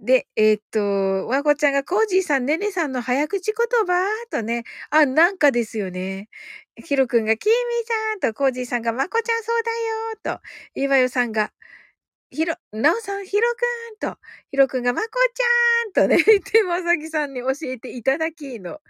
[0.00, 6.28] で、えー、っと、わこちゃんがコージーさん、ねねさんの早口言葉とね、あ、なんかですよね。
[6.76, 7.88] ヒロくんがキーミー
[8.20, 9.62] さんと、コージーさんがまこちゃんそう
[10.22, 11.52] だよと、いわよさんが、
[12.30, 13.48] ひろ、なおさん、ひろ
[14.00, 14.18] くんと、
[14.52, 18.80] ひろくんがまこちゃんとね、言ってまさきさんに教えていただきの。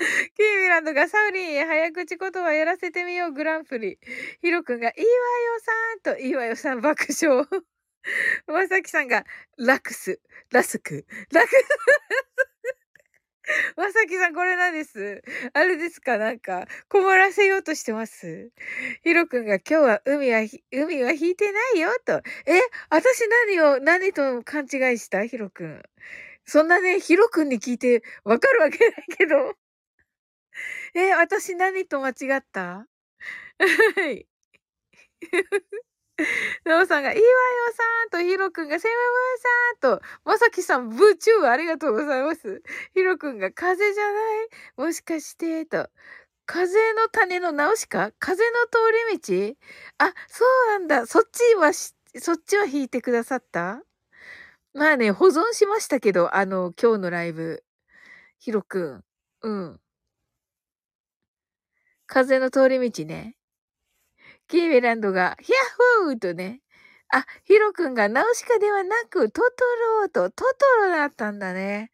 [0.34, 3.98] キーミランドがサウリンへ早口言葉やらせてみようグランプリ。
[4.40, 5.12] ひろくんがいいわよ
[5.60, 7.46] さんと、いいわよさん爆笑。
[8.46, 9.24] まさきさんが
[9.58, 11.54] ラクス、ラスク、ラクス。
[13.76, 15.22] まさきさん、これなんです。
[15.52, 16.16] あれですか？
[16.16, 18.50] なんか、困らせようとしてます？
[19.02, 20.40] ひろくんが今日は海は、
[20.72, 22.22] 海は引いてないよ、と。
[22.46, 25.26] え私何を、何と勘違いした？
[25.26, 25.82] ひろくん。
[26.46, 29.54] そんなね、ひろくんに聞いてわかるわけないけど。
[30.94, 32.86] え私何と間違った？
[33.58, 34.26] はい。
[36.66, 37.28] なおさんが、いいわよ
[37.74, 42.62] さんと、ひろくんが、せままさんと、まさきさん、ブチューありがとうございます。
[42.94, 44.48] ひろくんが、風邪じゃない？
[44.76, 45.88] もしかして、と。
[46.46, 48.12] 風の種の直しか？
[48.18, 48.78] 風の通
[49.12, 49.56] り道？
[49.98, 51.06] あ、そうなんだ。
[51.06, 53.82] そっちはそっちは弾いてくださった？
[54.74, 57.64] まあね、保存しましたけど、あの、今日のライブ。
[58.40, 59.04] ひろくん。
[59.42, 59.80] うん。
[62.10, 63.36] 風の通り道ね。
[64.48, 65.54] キーメランドが、ヒャ
[66.02, 66.60] ッホーとね。
[67.12, 69.48] あ、ヒロ君がナウシカではなく、トト
[70.02, 71.90] ロとトトロだったんだね。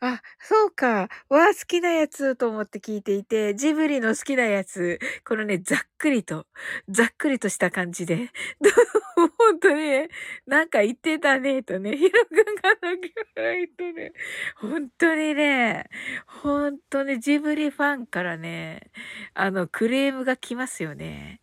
[0.00, 1.08] あ、そうか。
[1.28, 4.98] わあ、好きなやつと思って聞いていて、ジブリの好きなやつ。
[5.26, 6.46] このね、ざっくりと、
[6.88, 8.30] ざっくりとした感じで。
[9.28, 10.08] 本当にね、
[10.46, 14.12] なんか言ってたね、とね、ヒロくんが泣き笑いとね、
[14.56, 15.88] 本当にね、
[16.26, 18.90] 本当にジブリファンからね、
[19.34, 21.40] あの、クレームが来ますよね。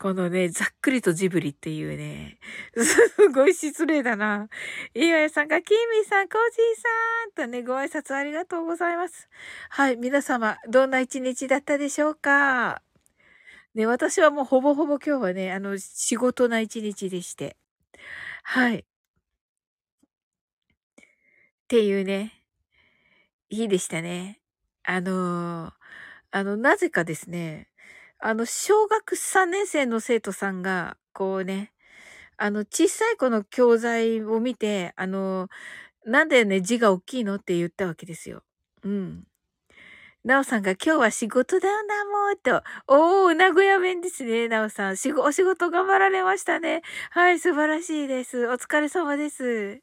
[0.00, 2.38] このね、ざっくりとジブリっていうね、
[2.76, 4.48] すごい失礼だな。
[4.94, 9.28] いわやさんが、キーミーさん、コージーさんとね、ご挨拶ありがとうございます。
[9.70, 12.80] はい、皆様、どんな一日だったでしょうか？
[13.78, 17.56] ね、私はもうほぼほぼ今日はね、あの、仕事な一日でして。
[18.42, 18.78] はい。
[18.80, 18.84] っ
[21.68, 22.42] ていうね、
[23.50, 24.40] 日でしたね。
[24.84, 25.72] あのー、
[26.30, 27.68] あの、なぜかですね、
[28.18, 31.72] あの、小学3年生の生徒さんが、こうね、
[32.38, 35.48] あの、小さい子の教材を見て、あの、
[36.06, 38.42] なんでね、字が大きいのって言ったわけですよ。
[38.84, 39.24] うん。
[40.28, 42.62] なおさんが今日は仕事だよな、もう、と。
[42.86, 44.98] おー、名古屋弁ですね、なおさん。
[44.98, 46.82] しご、お仕事頑張られましたね。
[47.12, 48.46] はい、素晴らしいです。
[48.46, 49.80] お疲れ様です。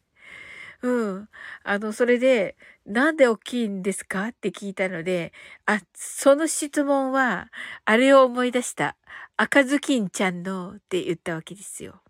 [0.83, 1.29] うん。
[1.63, 4.27] あの、それで、なんで大きいんですか？
[4.27, 5.33] って聞いたので、
[5.65, 7.47] あ、その質問は、
[7.85, 8.97] あれを思い出した。
[9.37, 12.03] 赤ずきんちゃんのって言ったわけですよ。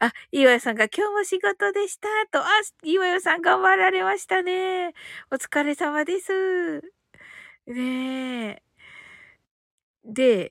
[0.00, 2.48] あ、岩井さんが今日も仕事でしたと、あ、
[2.82, 4.92] 岩井さん頑張られましたね。
[5.30, 6.97] お疲れ様です。
[7.68, 8.62] ねえ。
[10.04, 10.48] で、っ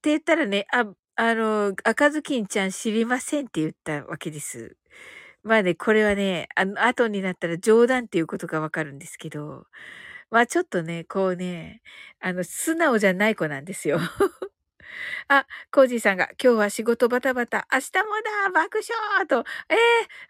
[0.00, 0.86] て言ったらね、あ、
[1.16, 4.76] あの、赤ずきんちゃん知りませんって言ったわけです。
[5.44, 9.66] まあね、これはね、あの、後になったら冗談っていうことがわかるんですけど、
[10.30, 11.82] まあちょっとね、こうね、
[12.20, 14.00] あの、素直じゃない子なんですよ。
[15.28, 18.10] あ、コージーさんが、今日は仕事バタバタ、明日も
[18.46, 18.80] だ爆
[19.18, 19.78] 笑と、ええ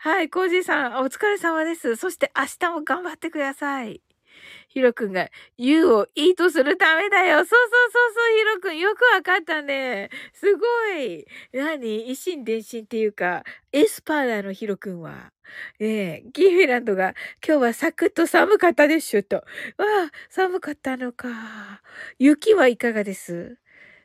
[0.05, 1.97] ー、はい、コージーさん、お疲れ様です。
[1.97, 4.03] そして明日も頑張ってください。
[4.69, 7.39] ヒロくんが、You をいいとするためだよ。
[7.39, 7.59] そうそう
[7.93, 10.11] そうそう、ヒロくん、よくわかったね。
[10.33, 10.65] すご
[10.99, 11.27] い。
[11.53, 12.11] 何？
[12.11, 15.33] 一心伝心っていうか、エスパーだの、ヒロくんは。
[15.79, 17.15] ねえ、ギーフィランドが、
[17.47, 19.37] 今日はサクッと寒かったでしょ、と。
[19.37, 19.43] わ
[19.79, 21.29] あ、寒かったのか。
[22.19, 23.59] 雪はいかがです？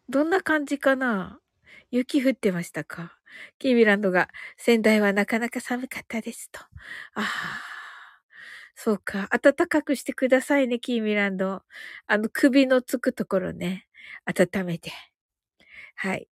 [0.10, 1.40] どんな感じかな？
[1.92, 3.18] 雪降ってましたか？
[3.60, 6.60] キービランドが、仙台はなかなか寒かったですと。
[6.60, 6.68] あ
[7.16, 7.24] あ、
[8.76, 9.30] そうか。
[9.32, 11.62] 暖かくしてくださいね、キーミランド。
[12.08, 13.88] あの、首のつくところね、
[14.26, 14.92] 温めて。
[15.96, 16.28] はい。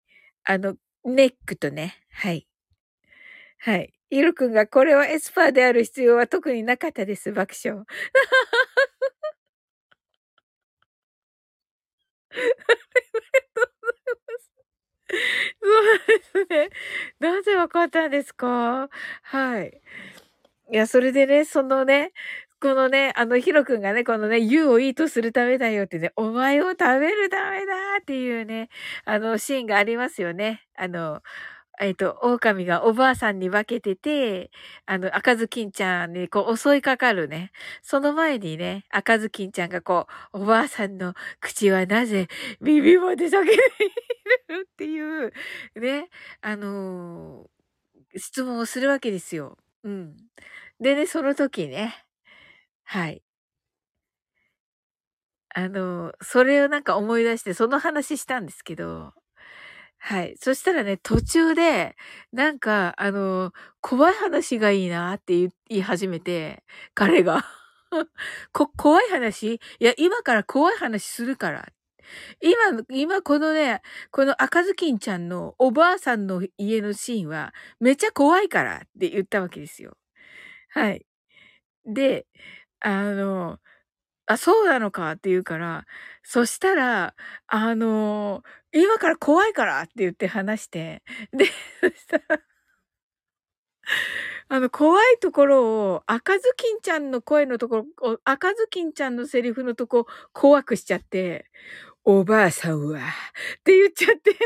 [0.45, 2.47] あの、ネックとね、はい。
[3.59, 3.93] はい。
[4.11, 7.85] イルくんが、これはエスパーである必要は特になかったです、爆笑。
[15.63, 16.71] そうですね。
[17.21, 18.89] なぜわかったんですか
[19.23, 19.81] はい。
[20.73, 22.13] いや、それでね、そのね、
[22.61, 28.69] このね、あの、ヒロ君がね、このね、ユウをいいとするためだよってね、お前を食べるためだっていうね、
[29.05, 30.63] あの、シーンがありますよね。
[30.77, 31.23] あの、
[31.81, 34.51] えっ、と、狼がおばあさんに化けてて、
[34.87, 37.53] あの、赤ずきんちゃんにこう襲いかかるね。
[37.83, 42.29] その前にね、赤ずきんちゃんがこう、おばあさんの口はなぜ
[42.61, 43.59] 耳まで裂けてい
[44.49, 45.33] るっていう、
[45.77, 46.09] ね、
[46.41, 49.59] あのー、質問をするわけですよ。
[49.85, 50.17] うん。
[50.81, 51.95] でね、その時ね、
[52.85, 53.23] はい。
[55.55, 59.13] あの、それをなんか思い出して、その話したんですけど、
[59.99, 60.37] はい。
[60.41, 61.97] そしたらね、途中で、
[62.33, 66.65] なんか、あの、怖い話がいいなって言い始めて、
[66.95, 67.45] 彼が。
[68.53, 69.55] こ、怖い話？
[69.57, 71.67] いや、今から怖い話するから。
[72.41, 72.57] 今、
[72.91, 79.97] 今このね、この赤ずきんちゃんのおばあさんの家のシーンは、めちゃ怖いからって言ったわけですよ。
[80.71, 81.07] はい。
[81.87, 82.27] で、
[82.81, 83.59] あの、
[84.27, 85.87] あ、そうなのかって言うから、
[86.25, 87.15] そしたら、
[87.49, 88.43] あの、
[88.75, 91.03] 今から怖いからって言って話して、
[91.33, 91.47] で、
[91.83, 92.41] そしたら、
[94.49, 101.47] あの、怖いところを、赤ずきんちゃんの声のところ、赤ずきんちゃんのセリフのとこ、怖くしちゃって、
[102.09, 103.03] おばあさんは、っ
[103.65, 104.31] て言っちゃって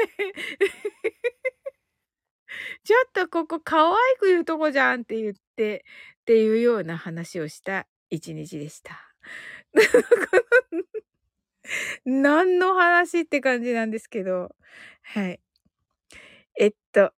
[2.84, 5.84] ちょっとここ可愛く言うとこじゃんって言って、
[6.22, 8.98] っていうような話をした一日でした。
[12.04, 14.54] 何の話って感じなんですけど。
[15.02, 15.40] はい。
[16.58, 17.12] えっと、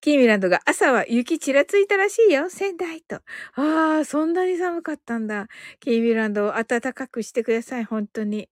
[0.00, 3.16] キーミランドが朝は雪ちらついたらしいよ、仙台と。
[3.54, 5.48] ああ、そんなに寒かったんだ。
[5.80, 8.48] キーミランドを暖かくしてください、本当に。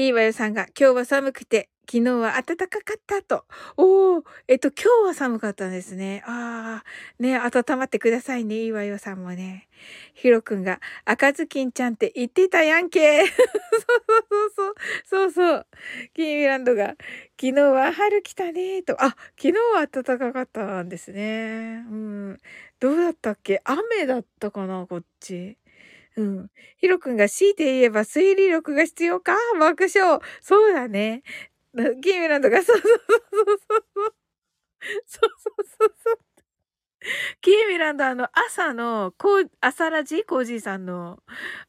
[0.00, 3.44] いいわよさんが今日は寒くて昨日は暖かかったと。
[3.76, 6.22] おお、えっと、今日は寒かったんですね。
[6.24, 9.68] ああ、ね、温まってくださいね、いいわよさんもね。
[10.14, 13.26] ひろくんが、赤ずきんちゃんって言ってたやんけ。
[13.28, 13.34] そう
[14.30, 14.74] そうそう、
[15.04, 15.66] そうそう。
[16.14, 16.94] キーミランドが、
[17.38, 18.94] 昨日は春来たねと。
[19.04, 21.84] あ、昨日は暖かかったんですね。
[21.90, 22.38] うん。
[22.78, 23.60] どうだったっけ？
[23.64, 25.58] 雨だったかな、こっち。
[26.20, 26.50] うん。
[26.78, 29.34] ヒロくんが強いて言えば推理力が必要か？
[29.58, 30.20] 爆笑。
[30.40, 31.22] そうだね。
[32.02, 34.14] キーミランドが、そうそうそうそうそう。
[35.06, 36.20] そうそうそうそう。
[37.42, 40.24] キーミランド、あの、朝の、こう、朝ラジ？
[40.24, 41.20] コージーさんの、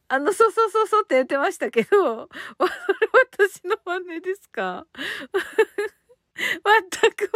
[0.09, 2.29] あの、そうそうそうそうって言ってましたけど、
[2.59, 4.85] 私の真似ですか？
[6.91, 7.31] 全 く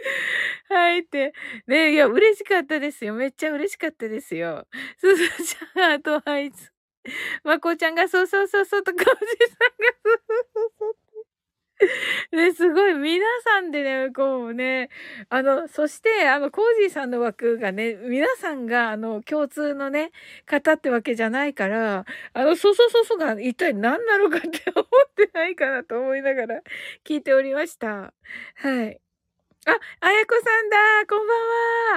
[0.68, 1.32] はいって。
[1.66, 3.14] ねいや、嬉しかったですよ。
[3.14, 4.66] めっちゃ嬉しかったですよ。
[4.98, 6.70] すずちゃん、あとあいつ。
[7.44, 10.96] まこちゃんがそうそうそうそうと、かおじさんがそうそうそうそう。
[12.36, 14.90] ね、すごい、皆さんでね、こうね、
[15.30, 20.12] あの、そして、あの、コージーさんの枠がね、皆さんが、あの、共通のね、
[20.46, 26.60] 方ってわけじゃないから、あの、そうそうそうそうが一体何なのかって思ってないかなと思いながら
[27.04, 28.12] 聞いておりました。
[28.56, 29.00] はい。
[29.66, 31.34] あ、あやこさんだこんば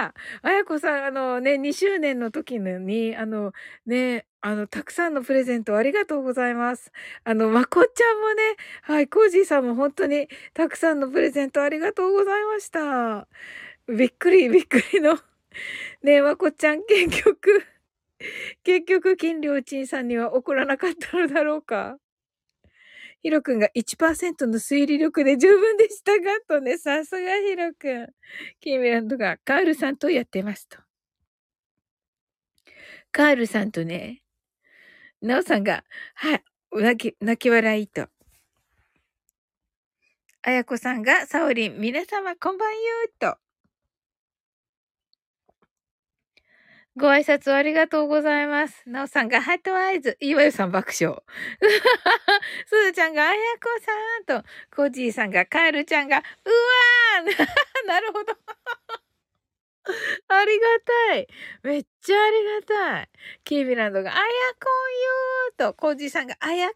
[0.03, 3.53] んはあやこさん、あのね、2周年の時に、あの、
[3.85, 6.91] ね、あの、たくさんのプレゼントありがとうございます。
[7.23, 8.43] あの、まこっちゃんもね、
[8.81, 13.27] はい、コージーさんも本当にたくさんのプレゼントありがとうございました。
[13.87, 15.15] びっくり、びっくりの。
[16.03, 17.63] ねえ、まこっちゃん、結局、
[18.63, 21.97] 結局、金良鎮さんには怒らなかったのだろうか。
[23.23, 28.09] ヒロ君が1%の推理力で十分でしたが、とね、さすがヒロ君。
[28.59, 30.77] キーミランドがカールさんとやってますと。
[33.13, 34.23] カールさんとね、
[35.21, 36.43] ナオさんが、はい、
[36.73, 38.09] 泣き、泣き笑いと。
[40.41, 43.42] あやこさんが、サオリン、皆様こんばんゆーと。
[46.95, 48.83] ご挨拶ありがとうございます。
[48.87, 50.15] なおさんがハートアイズ。
[50.19, 51.23] いわゆさん爆笑。
[52.67, 53.69] すずちゃんがあやこ
[54.27, 57.47] さんと、コジーさんがカエルちゃんが、うわー
[57.87, 58.37] なるほど。
[60.27, 60.65] ありが
[61.09, 61.27] たい。
[61.63, 63.09] めっちゃありがたい。
[63.43, 66.75] キービランドが、あやこんよーと、コージーさんが、あやこ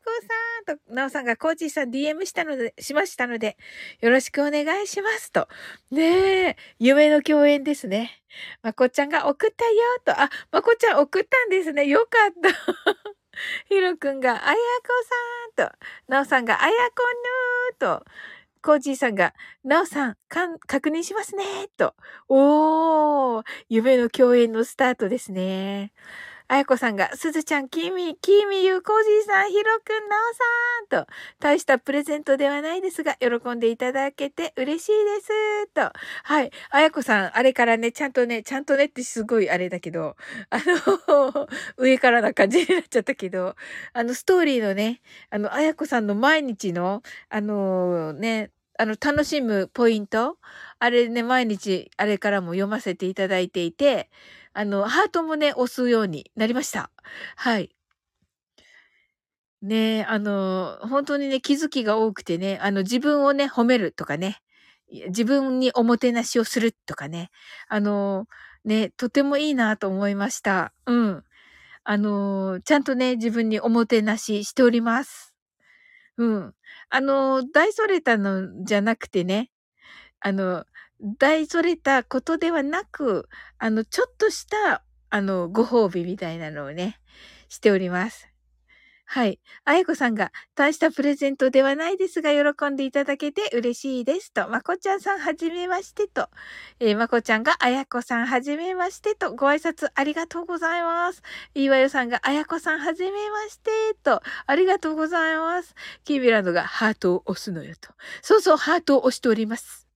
[0.66, 3.58] さんと、なおさんがコージーさん DM したので、しましたので、
[4.02, 5.48] よろしくお願いしますと。
[5.92, 8.24] ねえ、夢の共演ですね。
[8.62, 11.86] まこちゃんが送ったよーと、あ、まこちゃん送ったんですね。
[11.86, 12.50] よかった。
[13.70, 14.58] ひろくんが、あやこ
[15.56, 15.76] さんと、
[16.08, 17.04] なおさんが、あやこ
[17.84, 18.06] んぬーと、
[18.62, 19.34] コージーさんが、
[19.64, 21.44] なおさん、かん、確認しますね、
[21.78, 21.96] と。
[22.30, 25.94] おー、夢の共演のスタートですね。
[26.50, 30.16] あやこさんが、すずちゃん、きみ、きみゆう、こじいさん、ひろくん、な
[30.88, 35.68] おさんと、大したプレゼントではないですが、喜んでいただけて嬉しいです。
[35.74, 35.92] と。
[36.24, 36.52] はい。
[36.70, 40.16] あやこさん、あれからね、ちゃんとね、ちゃんとねってすごいあれだけど、
[40.50, 43.56] あの 上からな感じになっちゃったけど、
[43.92, 50.38] あの、ストーリーのね、あの、あやこさんの毎日の、あのね、あの、楽しむポイント
[50.80, 54.10] あれね、毎日、あれからも読ませていただいていて、
[54.60, 56.90] あの、ハートもね、押すようになりました。
[57.36, 57.70] はい。
[59.62, 64.38] ねあの、本当にね、気づきが多くてね、あの、自分をね、褒めるとかね、
[65.08, 67.30] 自分におもてなしをするとかね、
[67.68, 68.28] あの、
[68.66, 70.74] ね、とてもいいなと思いました。
[70.86, 71.24] うん。
[71.86, 75.34] あの、ちゃんとね、自分におもてなししております。
[76.18, 76.54] うん。
[76.90, 79.52] あの、大それたのじゃなくてね、
[80.22, 80.66] あの、
[81.02, 83.30] 大それたことではなく、
[83.60, 87.00] あの、ちょっとした、あの、ご褒美みたいなのをね、
[87.50, 88.28] しております。
[89.10, 89.40] はい。
[89.64, 94.50] あやこさんが、大したプレゼントではないですが、喜んでいただけて嬉しいですと。
[94.50, 96.28] まこちゃんさん、はじめましてと。
[96.82, 99.34] えー、まこちゃんが、あやこさん、はじめましてと。
[99.34, 101.24] ご挨拶ありがとうございます。
[101.56, 103.72] いわよさんが、あやこさん、はじめまして
[104.04, 104.22] と。
[104.46, 105.74] ありがとうございます。
[106.04, 107.92] キービランドが、ハートを押すのよと。
[108.22, 109.87] そうそう、ハートを押しております。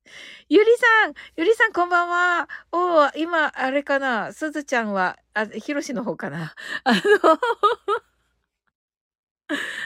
[0.50, 4.34] ゆりさんゆりさんこんばんはお今、あれかな？
[4.34, 6.54] すずちゃんは、あ、ひろしの方かな？
[6.84, 7.00] あの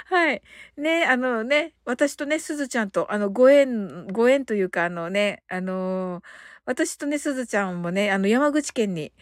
[0.06, 0.42] はい。
[0.78, 6.24] ね、あのね、私とね、すずちゃんと、あの、ご縁、ご縁というか、あのね、あのー、
[6.66, 9.14] 私とね、すずちゃんもね、あの、山口県に、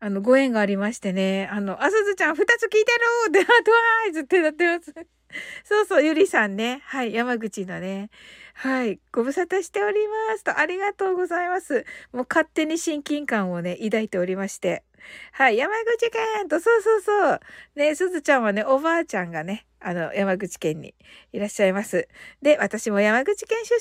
[0.00, 2.84] あの、ご縁がありましてね、あの、あ、すずちゃん、二つ聞いてる
[3.28, 4.94] って、あとはーいずってなってます。
[5.64, 6.82] そうそう、ゆりさんね。
[6.84, 8.10] はい、山口のね。
[8.54, 11.84] はい、ご無沙汰しておりますと、ありがとうございます。
[12.12, 14.84] もう勝手に親近感をね、抱いておりまして。
[15.32, 17.40] はい、山口県と、そうそうそう。
[17.74, 20.94] ね、すずちゃんはね、おばあちゃんがね、あの、山口県に
[21.32, 22.06] いらっしゃいます。
[22.42, 23.80] で、私も山口県出身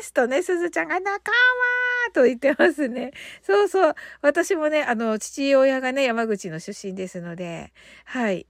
[0.00, 1.32] ですとね、すずちゃんが仲
[2.06, 3.12] 間と言ってますね。
[3.42, 3.94] そうそう。
[4.22, 7.72] 私もね、あの、父親がね、山口の出身ですので、
[8.06, 8.46] はい。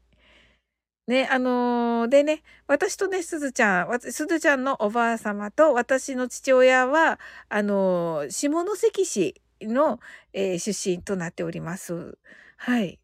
[1.07, 10.01] ね、あのー、でね、私とね、すずちゃん、すずちゃんのおばあ様と私の父親は、あのー、下関市の、
[10.33, 12.17] えー、出身となっております。
[12.57, 12.99] はい。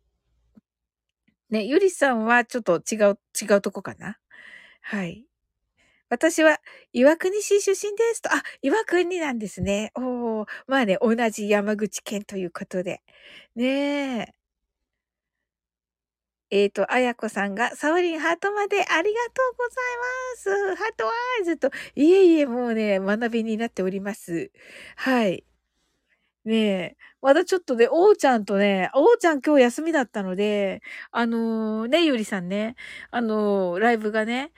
[1.51, 4.17] ね、ゆりさんはちょっと違う、違うとこかな？
[4.83, 5.27] はい。
[6.09, 6.59] 私は
[6.93, 8.31] 岩国市出身ですと。
[8.33, 9.93] あ、岩国なんですね。
[9.95, 10.47] おー。
[10.67, 13.03] まあね、同じ山口県ということで。
[13.57, 14.35] ねえ。
[16.51, 20.83] えっ、ー、と、あやこさんが、サオリンハートまでありがとうございます。
[20.83, 24.51] ハートワイズと、いえいえ、もうね、学びになっております。
[24.97, 25.45] はい。
[26.45, 30.83] ねえ、まだちょっとね、おうちゃんとね、おうちゃん今日休みだったので、
[31.13, 32.77] あのー、ね、ゆりさんね、
[33.11, 34.53] あのー、ライブがね、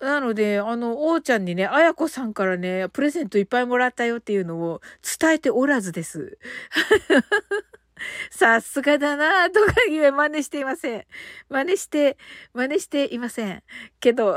[0.00, 4.80] なので、あの、おうちゃんにね、あやこさんからね、プレゼントいっぱいもらったよっていうのを
[5.20, 6.38] 伝えておらずです。
[8.30, 11.04] さすがだなとか言え真似していません。
[11.48, 12.16] 真似して、
[12.52, 13.62] 真似していません。
[14.00, 14.36] けど、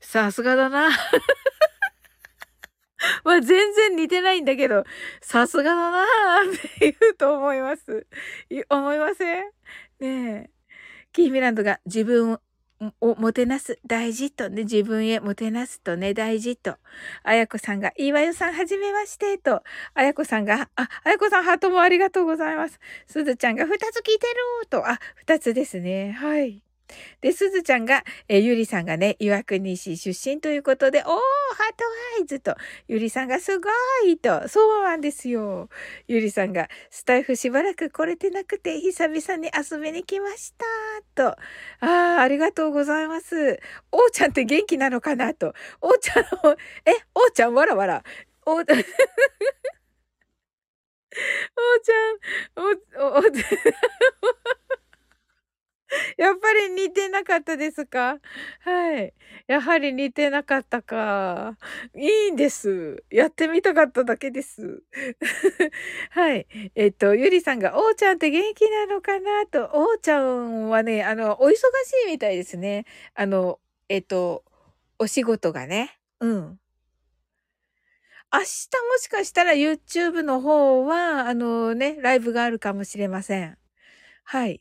[0.00, 0.90] さすがだな
[3.22, 4.84] まあ、全然似てないんだけど、
[5.20, 6.06] さすがだなっ
[6.80, 8.06] て言うと思います。
[8.68, 9.44] 思いません？
[10.00, 10.50] ねえ。
[11.12, 12.38] キーミランドが自分
[13.00, 16.76] をもてなす大事とね、自分へもてなすとね、大事と。
[17.22, 19.62] あやこさんが、いいわよさんはじめましてと。
[19.94, 22.78] あやこさんが、あ、あやこさんハートもありがとうございます。
[23.06, 24.26] すずちゃんが二つ聞いて
[24.62, 24.88] ると。
[24.88, 26.12] あ、二つですね。
[26.12, 26.67] はい。
[27.20, 31.16] で、すずちゃんが、えゆりさんがね、岩国市出身ということで、おー、ハー
[31.76, 31.84] ト
[32.20, 32.54] アイズと、
[32.88, 33.68] ゆりさんがすご
[34.06, 35.68] いと、そうなんですよ。
[36.06, 40.64] ゆりさんが、スタイフしばらく来れてなくて、久々に遊びに来ました、
[41.14, 41.36] と。
[41.80, 43.60] あー、ありがとうございます。
[43.92, 45.54] おーちゃんって元気なのかなと。
[45.80, 46.24] おーちゃん、
[46.86, 48.02] え、おーちゃんわらわら。
[48.46, 48.64] おー、 おー
[51.82, 52.18] ちゃん、
[52.56, 53.22] お、お、お、
[56.18, 58.18] やっぱり似てなかったですか？
[58.60, 59.14] はい。
[59.46, 61.56] やはり似てなかったか。
[61.96, 63.02] いいんです。
[63.10, 64.82] やってみたかっただけです。
[66.10, 66.46] はい。
[66.74, 71.56] えっと、ゆりさんが、おーちゃんって元気なのかなと、おーちゃんはね、あの、お忙し
[72.06, 72.84] いみたいですね。
[73.14, 73.58] あの、
[73.88, 74.44] えっと、
[74.98, 75.98] お仕事がね。
[76.20, 76.58] うん。
[78.32, 83.56] 明日もしかしたら YouTube の方は、あのね、ライブがあるかもしれません。
[84.24, 84.60] はい。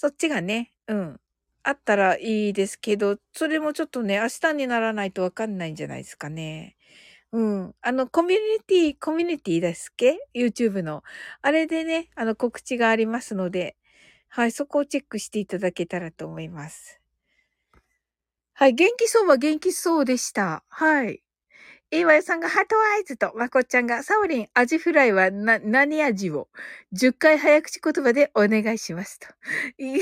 [0.00, 1.20] そっちがね、うん。
[1.64, 6.76] あったらいいですけど、それもちょっとね、明日にならないとわかんないんじゃないですかね。
[7.32, 7.74] うん。
[7.80, 11.02] あの、コミュニティ、コミュニティですっけ ?YouTube の。
[11.42, 13.76] あれでね、あの、告知がありますので、
[14.28, 17.00] はい、そこをチェックしていただけたらと思います。
[18.52, 20.62] はい、元気そうは元気そうでした。
[20.68, 21.24] はい。
[21.90, 26.48] イーワイさんがハートアイズと、まこっちゃんがサオリン、アジフライはな、何味を
[26.92, 29.26] ?10 回早口言葉でお願いしますと。
[29.78, 30.00] いえ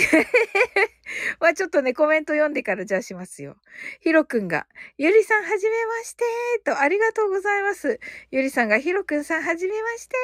[1.39, 3.57] まあちょっとね、コメント読んでからじゃあしますよ。
[4.01, 4.67] ヒロくんが、
[4.99, 6.25] ゆりさんはじめまして
[6.65, 8.01] と、ありがとうございます。
[8.33, 10.17] ゆりさんが、ヒロくんさんはじめまして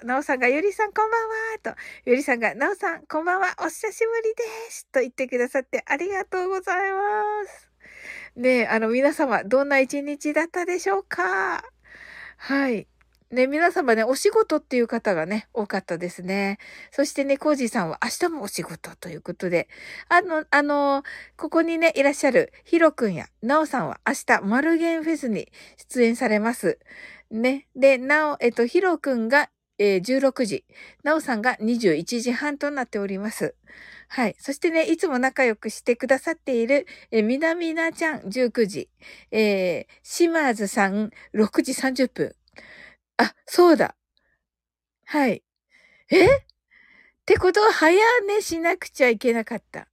[0.00, 7.73] と、なおさんが、ゆりさんこんばんはと、ゆりさんが、なおさんこんばんは、お久しぶりですと言ってくださってありがとうございます。
[8.36, 11.62] ねあの、皆様、どんな一日だったでしょうか？
[12.36, 12.86] はい。
[13.30, 16.58] ね、皆様ね、お仕事っていう方がね、多かったですね。
[16.92, 19.68] そしてね、コージーさんは明日もお仕事ということで、
[20.08, 21.02] あの、あの、
[21.36, 25.48] ここにね、いらっしゃるヒロくんやナオさんは明日、マルゲンフェスに
[25.90, 26.78] 出演されます。
[27.30, 27.66] ね。
[27.74, 30.64] で、なお、えっと、ヒロくんが、えー、16時、
[31.02, 33.54] ナオさんが21時半となっております。
[34.08, 34.36] はい。
[34.38, 38.88] そしてね、いつも仲良くしてくださっている、えみなみなちゃん19時、
[39.30, 42.36] えー、シマーズさん6時30分。
[43.16, 43.96] あ、そうだ。
[45.06, 45.42] はい。
[46.10, 46.26] え？
[46.26, 46.30] っ
[47.26, 47.96] てことは早
[48.26, 49.88] 寝しなくちゃいけなかった。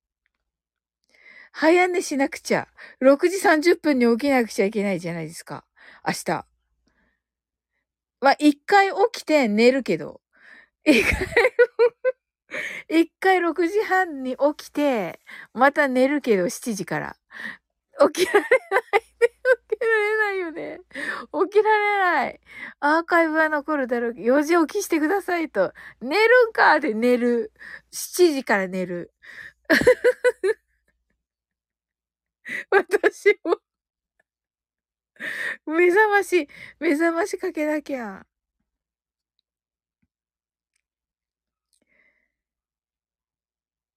[1.54, 2.68] 早寝しなくちゃ。
[3.02, 5.66] 6時30分に起きなくちゃいけないじゃないですか。
[6.06, 6.51] 明日。
[8.22, 10.22] ま、一回起きて寝るけど。
[10.86, 11.28] 一回
[12.90, 15.20] 一回6時半に起きて、
[15.54, 17.16] また寝るけど7時から。
[18.14, 19.02] 起きられない
[19.70, 20.80] 起きられないよね。
[21.50, 22.40] 起きられない。
[22.80, 25.74] アーカイブは残るだろうけど、4時起きしてくださいと。
[26.02, 27.54] 寝るんかって寝る。
[27.94, 29.14] 7時から寝る。
[32.72, 33.58] 私も
[35.66, 36.48] 目覚まし、
[36.80, 38.26] 目覚ましかけなきゃ。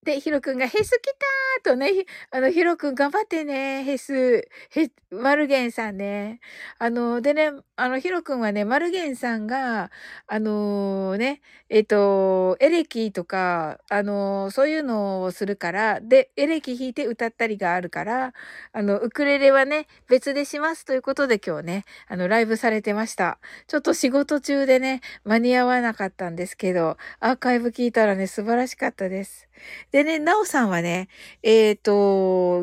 [0.04, 1.90] で、ヒロくんがヘス来たーとね、
[2.30, 6.40] あの、ヒロくん頑張ってね、ヘス、ヘ、マルゲンさんね。
[6.78, 9.90] あの、でね、あの、ヒロくんはね、マルゲンさんが、
[10.26, 11.40] あのー、ね、
[11.70, 18.34] えっ、と、エレキとか、あのー、そういうのをするから、で、エレキ弾いて歌ったりがあるから、
[18.72, 23.38] あの、ウクレレはね、別でしますということで今日ね、あの、ライブされてました。
[23.68, 29.48] ちょっと仕事中でね、間に合わなかったんですけど、アーカイブ聞いたらね、素晴らしかったです。
[29.94, 31.06] でね、なおさんはね、
[31.44, 31.92] えっ、ー、と、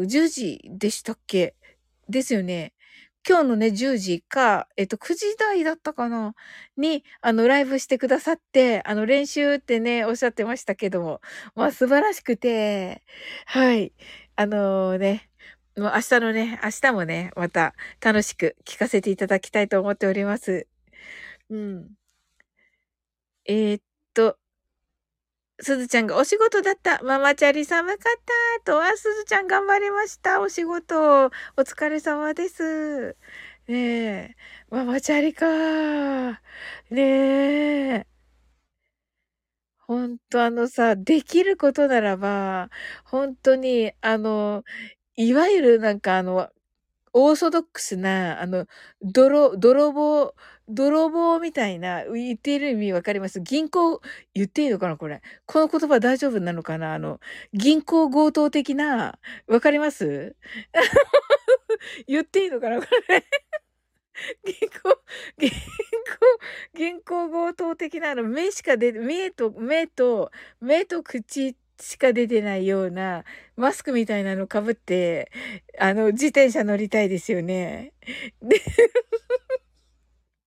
[0.01, 1.55] 10時でしたっけ？
[2.09, 2.73] ですよね。
[3.25, 6.35] 今日のね、10時か、えっと、9時台だったかな？
[6.75, 11.21] に、あの、ライブしてくださって、あの、練習ってね、おっしゃってましたけども、
[11.55, 13.01] まあ、素晴らしくて、
[13.45, 13.93] はい。
[14.35, 15.29] あのー、ね、
[15.77, 20.67] もう明日のね、明日もね、また楽しく聞かせていただきたいと思っております。
[21.49, 21.91] うん。
[23.45, 23.81] えー、っ、
[25.61, 27.01] すずちゃんがお仕事だった。
[27.03, 27.97] ママチャリ寒かっ
[28.63, 28.83] たと。
[28.83, 30.41] あ、すずちゃん頑張りました。
[30.41, 31.27] お仕事。
[31.27, 33.15] お疲れ様です。
[33.67, 33.75] ね
[34.31, 34.35] え。
[34.71, 36.41] ママチャリか。
[36.89, 37.01] ね
[37.99, 38.07] え。
[39.87, 42.69] ほんとあのさ、できることならば、
[43.03, 44.63] 本当に、あの、
[45.15, 46.49] いわゆるなんかあの、
[47.13, 48.65] オーソドックスな、あの、
[49.01, 50.33] 泥、泥棒、
[50.73, 53.41] 泥棒みたいな、言っている意味わかります？
[53.41, 54.01] 銀行、
[54.33, 55.21] 言っていいのかなこれ。
[55.45, 56.93] この言葉大丈夫なのかな？
[56.93, 57.19] あの、
[57.53, 60.35] 銀行強盗的な、わかります？
[62.07, 63.23] 言っていいのかなこれ。
[64.45, 65.01] 銀行、
[65.39, 65.57] 銀行、
[66.75, 73.23] 銀行強盗的なあの、目しか出、目と、目と、目と口しか出てないような、
[73.55, 75.31] マスクみたいなの被って、
[75.79, 77.93] あの、自転車乗りたいですよね。
[78.41, 78.61] で、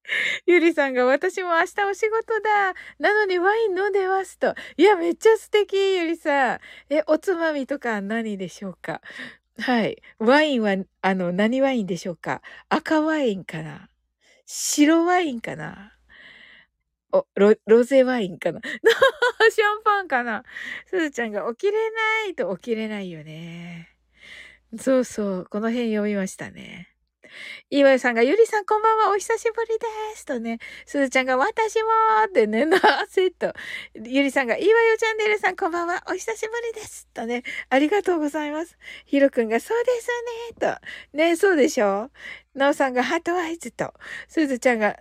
[0.47, 2.75] ゆりさんが私も明日お仕事だ。
[2.99, 4.55] なのにワイン飲んでますと。
[4.77, 6.61] いや、めっちゃ素敵、ゆりさん。
[6.91, 9.01] え、おつまみとか何でしょうか？
[9.59, 10.03] はい。
[10.19, 12.43] ワインは、あの、何ワインでしょうか？
[12.69, 13.89] 赤ワインかな？
[14.47, 15.93] 白ワインかな？
[17.13, 18.61] お、ロ、ロゼワインかな？
[19.51, 20.45] シャンパンかな？
[20.87, 23.89] すずちゃんが起きれないと起きれないよね。
[24.79, 25.47] そうそう。
[25.49, 26.94] この辺読みましたね。
[27.71, 30.27] 岩井さんが、ゆりさんこんばんは、お久しぶりです。
[30.27, 31.89] とね、すずちゃんが、私も
[32.27, 32.79] ってね、な
[33.09, 33.53] せと。
[33.95, 37.09] ゆりさんが、岩井チャンネルさんこんばんは、お久しぶりです。
[37.15, 38.77] とね、ありがとうございます。
[39.07, 40.09] ひろくんが、そうです
[40.61, 40.79] ね。
[41.13, 41.17] と。
[41.17, 42.11] ね、そうでしょ
[42.55, 43.93] なおさんが、ハートアイズと。
[44.29, 44.97] すずちゃんが、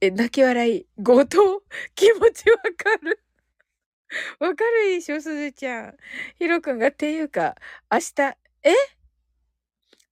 [0.00, 1.62] え、泣き笑い、強盗
[1.94, 3.20] 気持ちわかる。
[4.38, 5.96] わかるでしょ、すずちゃん。
[6.38, 7.56] ひろくんが、っていうか、
[7.90, 8.70] 明日、え？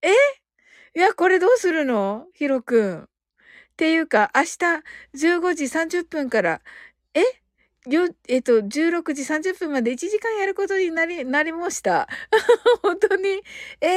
[0.03, 0.44] え？
[0.97, 2.27] いや、これどうするの？
[2.35, 3.03] ひろくん。
[3.03, 3.07] っ
[3.77, 4.49] ていうか、明日
[5.15, 6.63] 15時30分から、
[7.15, 7.23] え？
[7.91, 12.09] よ、えっと、16時30分まで1時間やることになり、なりました。
[12.83, 13.43] 本当に？
[13.81, 13.89] え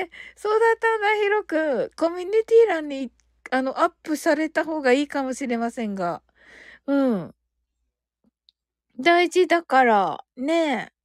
[0.00, 1.90] えー、そうだったんだ、ひろくん。
[1.96, 3.12] コミュニティ欄に、
[3.50, 6.22] あの、アップされた方がいいかもしれませんが。
[6.86, 7.34] うん。
[8.98, 10.95] 大事だから、ねえ。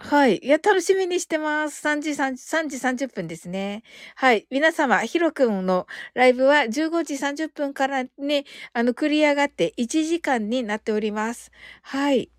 [0.00, 0.38] はい。
[0.38, 1.82] いや、楽しみにしてます。
[1.82, 3.82] 3時3、3時30分ですね。
[4.14, 4.46] はい。
[4.48, 8.44] 皆様、ひろくんのライブは15時30分からね、
[8.74, 11.50] あの、繰り上がって1時間になっております。
[11.82, 12.30] はい。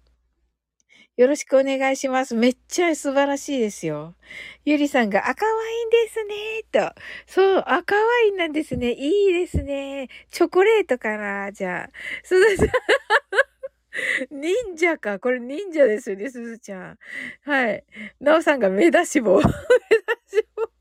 [1.18, 2.34] よろしくお願いします。
[2.34, 4.16] めっちゃ素晴らしいですよ。
[4.64, 6.94] ゆりさんが赤ワインですね、と。
[7.28, 8.94] そう、赤ワインなんですね。
[8.94, 10.08] いいですね。
[10.32, 11.90] チョコレートかな、じゃあ。
[12.24, 12.68] すずさん。
[14.32, 15.20] 忍者か。
[15.20, 16.98] これ忍者ですよね、すずちゃん。
[17.44, 17.84] はい。
[18.20, 19.38] なおさんが目出し棒。
[19.42, 20.80] 目出し棒。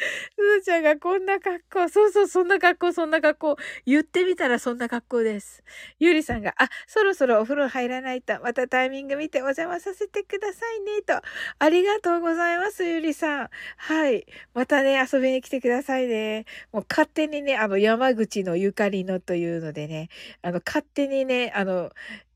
[0.00, 1.88] すずちゃんがこんな格好。
[1.88, 3.56] そうそう、そんな格好、そんな格好。
[3.84, 5.62] 言ってみたらそんな格好です。
[5.98, 11.20] ゆりさんが、あ、そろそろお風呂入らないと、またタイミング見てお邪魔させてくださいね、と。
[11.58, 13.50] ありがとうございます、ゆりさん。
[13.76, 14.26] はい。
[14.54, 16.46] またね、遊びに来てくださいね。
[16.72, 20.08] もう勝手にね、あの、山口のゆかりのというのでね、
[20.42, 21.90] あの、勝手にね、あの、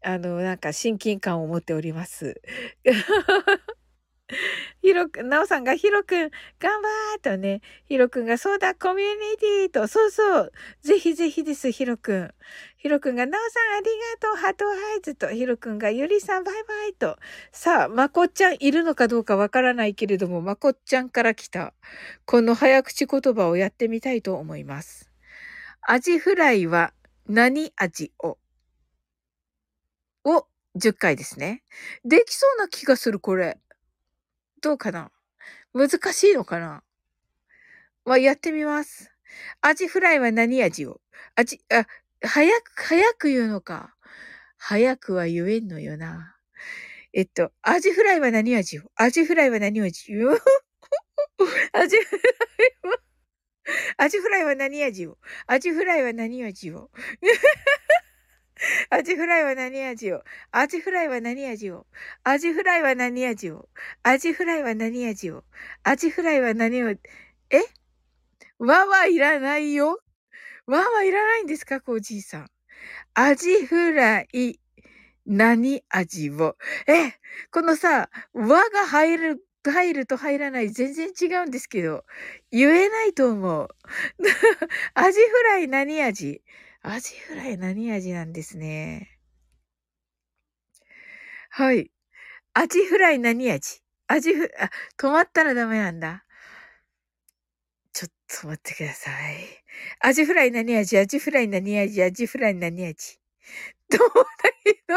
[0.04, 2.40] あの、なんか親近感を持っております。
[4.82, 10.52] ひろくん、なおさんがひろくん、頑張ーとね、ひろくんが、そうだ、コミュニティと、そうそう、
[10.82, 12.34] ぜひぜひです、ひろくん。
[12.76, 13.90] ひろくんが、なおさんありが
[14.20, 17.16] とう、ハートアイズと、ひろくんが、ゆりさんバイバイと。
[17.52, 21.72] さあ、まこっちゃんいるのかどうかわからないけれども、まこっちゃんから来た、
[22.26, 25.10] この早口言葉をやってみたいと思います。
[25.80, 26.92] アジフライは
[27.26, 28.38] 何味を？
[30.24, 30.46] を
[30.76, 31.62] 10回ですね。
[32.04, 33.58] できそうな気がする、これ。
[34.62, 35.10] どうかな？
[35.74, 36.82] 難しいのかな？
[38.04, 39.10] まあ、やってみます。
[39.60, 41.00] アジフライは何味を？
[41.36, 41.86] 味、あ、
[42.26, 43.94] 早く、早く言うのか。
[44.58, 46.36] 早くは言えんのよな。
[47.12, 48.82] えっと、アジフライは何味を？
[48.96, 50.32] アジフライは何味を？
[51.72, 52.18] アジフラ
[52.66, 52.98] イは、
[53.98, 56.90] アジフライは何味をアジフライは何味を？
[58.90, 60.22] アジフライは何味を？
[60.52, 61.86] アジフライは何味を？
[62.22, 63.68] アジフライは何味を？
[64.02, 65.44] アジフライは何味を？
[65.82, 66.98] アジフライは何を、え？
[68.58, 69.98] わはいらないよ。
[70.66, 71.80] わはいらないんですか？
[71.86, 72.48] おじいさん。
[73.14, 74.60] アジフライ、
[75.26, 76.56] 何味を？
[76.86, 77.12] え、
[77.50, 82.04] このさ、わが入る、入ると入らない全然違うんですけど、
[82.52, 83.68] 言えないと思う。
[84.94, 86.42] アジフライ何味？
[86.86, 89.08] アジフライ何味なんですね。
[91.48, 91.90] はい。
[92.52, 93.80] アジフライ何味？
[94.06, 94.68] アジフ、あ、
[94.98, 96.26] 止まったらダメなんだ。
[97.94, 98.10] ちょっ
[98.42, 99.36] と待ってください。
[100.00, 100.98] アジフライ何味？
[100.98, 102.02] アジフライ何味？
[102.02, 103.18] アジフライ何味？
[103.88, 104.08] どう
[104.42, 104.96] だけど。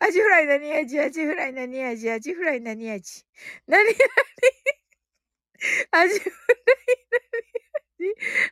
[0.00, 1.00] アジフライ何味？
[1.00, 2.10] アジフライ何味？
[2.10, 3.24] アジフライ何味？
[3.66, 3.94] 何何？
[5.92, 6.36] アジフライ
[7.12, 7.57] 何味？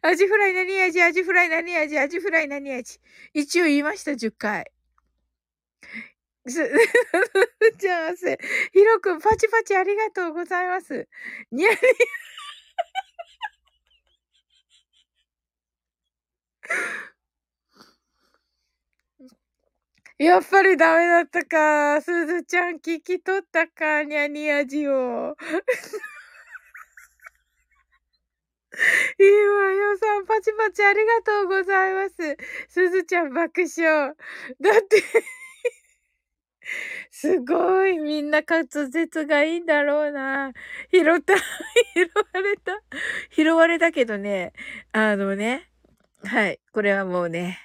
[0.02, 3.00] アジフライ何味アジフライ何味アジフライ何味
[3.34, 4.70] 一応言いました、10回。
[6.48, 8.38] す、打ち合わせ。
[8.72, 11.08] ひろくん、パチパチありがとうございます。
[11.50, 11.76] にゃり。
[20.18, 22.00] やっぱりダメだったか。
[22.02, 24.02] すずちゃん聞き取ったか。
[24.04, 25.36] にゃにやじを。
[29.18, 32.36] いいわよさん、パチパチありがとうございます。
[32.68, 34.14] すずちゃん爆笑。
[34.60, 35.02] だって
[37.10, 40.52] すごい、みんな滑舌がいいんだろうな。
[40.92, 41.34] 拾った、
[41.94, 42.82] 拾われた。
[43.30, 44.52] 拾われたけどね、
[44.92, 45.70] あのね、
[46.24, 47.58] はい、これはもうね、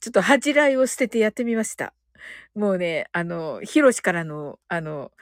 [0.00, 1.94] ちょっと恥じらいを捨ててやってみました。
[2.54, 5.12] もうね、あの、ヒロシからの、あの、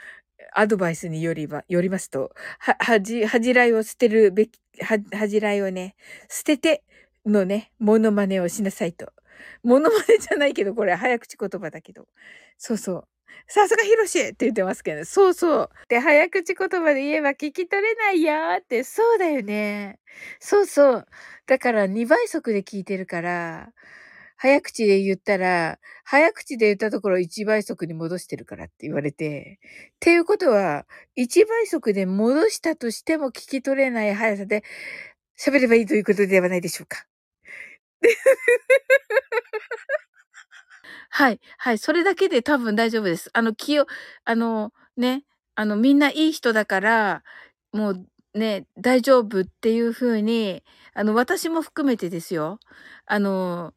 [0.55, 5.97] アドバイスによりば、よりますと、は、恥、恥じらいを捨てるべき、は、恥じらいをね、
[6.29, 6.83] 捨てて
[7.27, 9.13] のね、モノマネをしなさいと。
[9.63, 12.07] モノマネじゃないけど、これ早口言葉だけど。
[12.59, 13.09] そうそう。
[13.47, 15.71] さすがヒロシって言ってますけど、そうそう。
[15.89, 19.99] で、早口言葉で言えば聞き取れないやーって、そうだよね。
[20.41, 21.07] そうそう。
[21.47, 23.73] だから2倍速で聞いてるから、
[24.43, 29.59] 早口で言ったら、早口で言ったところ1倍速に戻してるからって言われて、
[29.97, 34.65] っていうことは、1倍速で戻したとしても聞き取れない速さで
[35.39, 37.05] 喋ればいいということではないでしょうか。
[41.11, 43.29] はい、はい、それだけで多分大丈夫です。
[43.35, 43.87] あの、気を、
[44.25, 45.25] あの、ね、
[45.55, 47.25] あの、みんないい人だから、
[47.73, 50.65] もうね、大丈夫っていう風に、
[50.95, 52.59] あの、私も含めてですよ。
[53.05, 53.75] あの、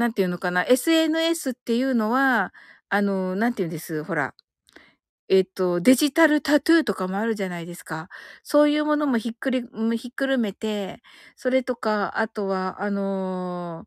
[0.00, 2.54] なんていうのかな、SNS っていうのは、
[2.88, 4.34] あの、なんていうんです、ほら、
[5.28, 8.08] えっと、デジタルタトゥーとかもあるじゃないですか。
[8.42, 9.62] そういうものもひっくり、
[9.96, 11.02] ひっくるめて、
[11.36, 13.84] それとか、あとは、あの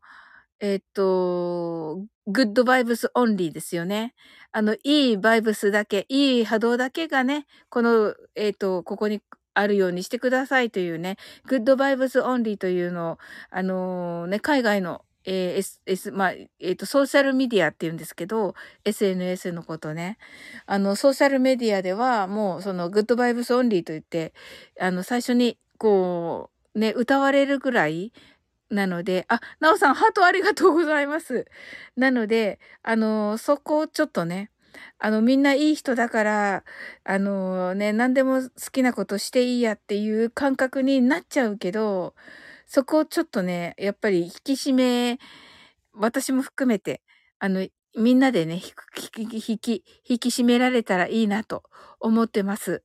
[0.62, 1.96] ー、えっと、
[2.26, 4.14] good vibes only ですよね。
[4.52, 9.20] あの、いいバイブスだけ、いい波動だけがね、この、えっと、ここに
[9.54, 13.18] あるようにしてくださいというね、 good vibes only というのを、
[13.50, 18.54] あのー、ね、海外のえー、S、S、まあ、えっ、ー、と、ソーシャルメディアって言うんですけど、
[18.84, 20.18] SNS のことね。
[20.66, 24.34] あの、ソーシャルメディアでは、もう、その、 good vibes only と言って、
[24.80, 28.12] あの、最初に、こう、ね、謳われるぐらい、
[28.70, 31.46] なので、あ、なおさん、ハートありがとうございます。
[31.96, 34.50] なので、あの、そこをちょっとね、
[34.98, 36.64] あの、みんないい人だから、
[37.04, 42.14] あのね、何でも好きなことしていいやっていう感覚になっちゃうけど、
[42.74, 45.20] そこをちょっとね、やっぱり引き締め、
[45.92, 47.02] 私も含めて、
[47.38, 47.64] あの、
[47.96, 48.60] みんなでね、引
[49.28, 51.62] き、引き、引き締められたらいいなと
[52.00, 52.82] 思ってます。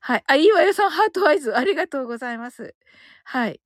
[0.00, 0.24] はい。
[0.26, 2.74] あ、いいわよさん、ハートアイズ、ありがとうございます。
[3.24, 3.62] はい。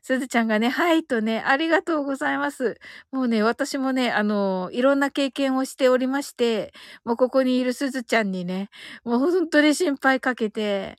[0.00, 2.78] すずちゃんがね、はいとね、ありがとうございます。
[3.12, 6.72] もうね、私もね、あの、いろんな経験をしておりまして、
[7.04, 8.70] もうここにいるすずちゃんにね、
[9.04, 10.96] もう本当に心配かけて、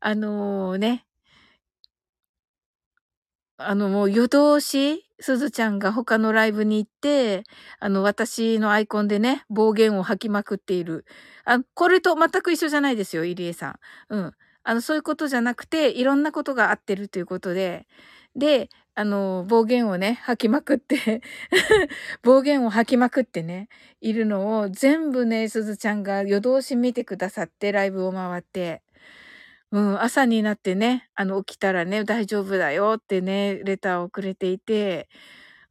[0.00, 1.06] あのー、ね、
[3.68, 7.44] あの、もう夜通し、すずちゃんが他のライブに行って、
[7.78, 11.04] あの、私のアイコンでね、暴言を吐きまくっている。
[11.44, 13.78] あ、これと全く一緒じゃないですよ、入江さん。
[14.10, 14.32] うん。
[14.64, 17.86] あの、そういうことじゃなくて、いろんなことがあってるということで、
[18.36, 21.22] で、あの、暴言をね、吐きまくって
[22.22, 23.68] 暴言を吐きまくってね、
[24.00, 28.82] いるのを全部ね、すずちゃんが夜通し見てくださって、ライブを回って、
[29.72, 35.08] うん、朝になってね、あの、起きたらね、大丈夫だよってね、レターをくれていて、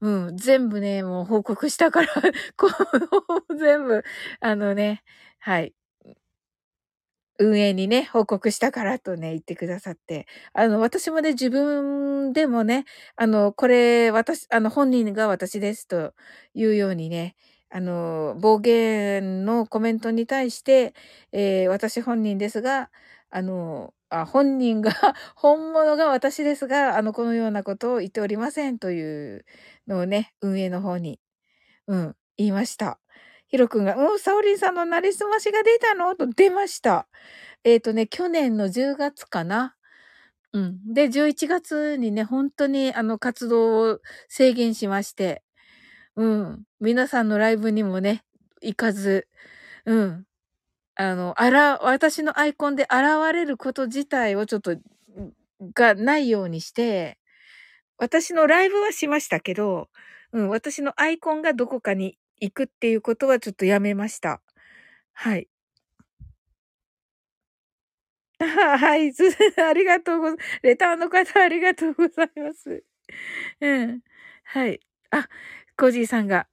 [0.01, 2.07] うん、全部ね、もう報告したから
[2.57, 2.67] こ
[3.49, 4.03] う、 全部、
[4.39, 5.03] あのね、
[5.39, 5.73] はい。
[7.39, 10.27] 運営にね、報告したからとね、言ってくださって。
[10.53, 12.85] あの、私もね、自分でもね、
[13.15, 16.13] あの、これ、私、あの、本人が私ですと
[16.53, 17.35] いうようにね、
[17.69, 20.93] あの、暴言のコメントに対して、
[21.31, 22.89] えー、私本人ですが、
[23.31, 24.91] あの、あ本人が、
[25.35, 29.45] 本物が私ですが、あの、このようなことを言っておりませんという
[29.87, 31.19] のをね、運営の方に、
[31.87, 32.99] うん、言いました。
[33.47, 36.15] ヒロ君が、うん、サオリンさんのなりすましが出たの？
[36.15, 37.07] と出ました。
[37.63, 39.75] えっ、ー、とね、去年の10月かな。
[40.53, 40.93] うん。
[40.93, 45.43] で、11月にね、本当にあの活動を制限しまして、
[46.15, 46.63] うん。
[46.79, 48.23] 皆さんのライブにもね、
[48.61, 49.27] 行かず、
[49.85, 50.25] うん。
[51.01, 52.93] あの、あら、私のアイコンで現
[53.33, 54.77] れること自体をちょっと、
[55.73, 57.17] がないようにして、
[57.97, 59.89] 私のライブはしましたけど、
[60.33, 64.41] うん、私のアイコンがどこかに行くっていうことはちょっとやめました。
[65.13, 65.47] はい。
[68.39, 69.11] はい、
[69.61, 70.59] ありがとうございます。
[70.63, 72.83] レターの方ありがとうございます。
[73.61, 74.01] うん。
[74.45, 74.79] はい。
[75.11, 75.27] あ、
[75.77, 76.47] コージーさんが、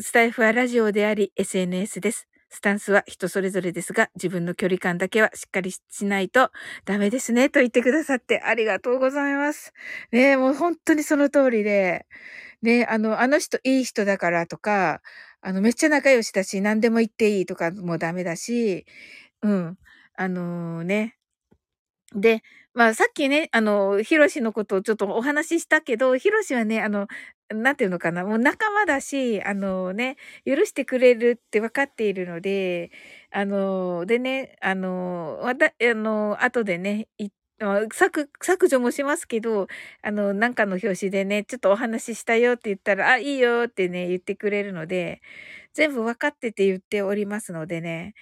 [0.00, 2.28] スタイフはラジオであり SNS です。
[2.48, 6.50] スタンスは人それぞれですが、自分の距離感だけはしっかりしないと
[6.84, 9.72] ダメですね、と言ってくださってありがとうございます。
[10.12, 12.06] ねえもう本当にその通りで、
[12.62, 15.02] ねあの、あの人いい人だからとか、
[15.42, 18.86] あの、めっちゃ仲良しだし、何でも言っていいとかもダメだし、
[19.42, 19.78] うん。
[20.16, 21.16] あのー、ね。
[22.14, 22.42] で、
[22.74, 27.08] まあ、さっきね、あの、ヒロシのことをちょっとお話ししたけど、ヒロシはね、あの、
[27.50, 32.90] なんていうのかな、もう仲間だし、あのね、許してくれるって分かっているので、
[33.30, 37.08] あの、でね、あの、わた、あの、後でね、
[37.90, 39.66] 削、削除もしますけど、
[40.02, 45.20] あの、なんかの表紙でね、ちょっとお話ししたよって言ったら、あ、いいよってね、言ってくれるので、
[45.74, 48.14] 全部分かってて言っておりますのでね、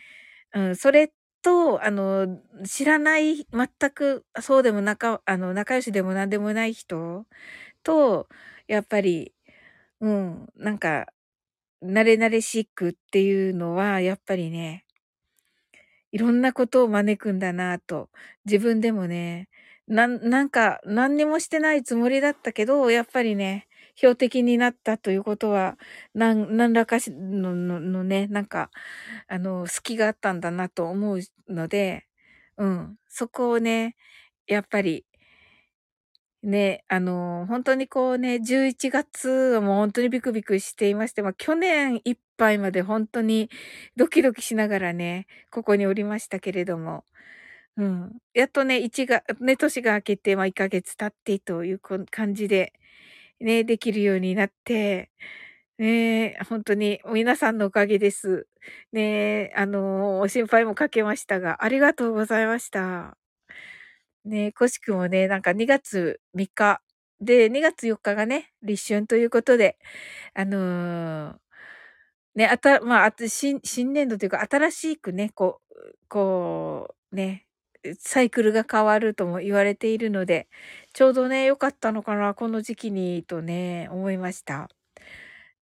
[0.55, 1.12] うん、それ
[1.45, 7.27] と、あの、知らない、全く、そうでも仲、あの、仲良しでも何でもない人
[7.85, 8.29] と、
[8.69, 9.35] やっぱり、
[10.01, 11.07] うん、なんか、
[11.83, 14.87] 慣れ慣れしくっていうのは、やっぱりね、
[16.13, 18.09] いろんなことを招くんだなと、
[18.45, 19.49] 自分でもね、
[19.89, 23.67] なん、なんか、何にもしてないつもりだったけど、やっぱりね、
[23.97, 25.79] 標的になったということは、
[26.15, 28.71] なん、何らかの、の、のね、なんか、
[29.29, 32.07] あの、隙があったんだなと思うので、
[32.59, 33.97] うん、そこをね、
[34.47, 35.05] やっぱり、
[36.43, 43.49] ね、あの、本当にこうね、11月はもう本当にビクビクしていまして、まあ去年いっぱいまで本当に
[43.97, 47.05] ドキドキしながらね、ここにおりましたけれども、
[47.79, 48.13] うん。
[48.35, 51.81] やっとね、1が、ね、年が明けて、まあ1ヶ月経ってという
[52.11, 52.73] 感じで、
[53.41, 55.11] ね、できるようになって、
[55.78, 58.47] ね、本当に皆さんのおかげです。
[58.93, 63.16] ね、あの、心配もかけましたが、ありがとうございました。
[64.24, 66.80] ね、コシくんもね、なんか2月3日
[67.20, 69.78] で、2月4日がね、立春ということで、
[70.35, 71.37] あのー、
[72.37, 75.74] ね、あた、まあ、あと、新、新年度というか、新しくね、こう、
[76.09, 77.47] こう、ね、
[77.99, 80.49] サイクルが変わるとも言われているので、
[80.95, 84.69] ちょうどね、良かったのかな、この時期に、とね、思いました。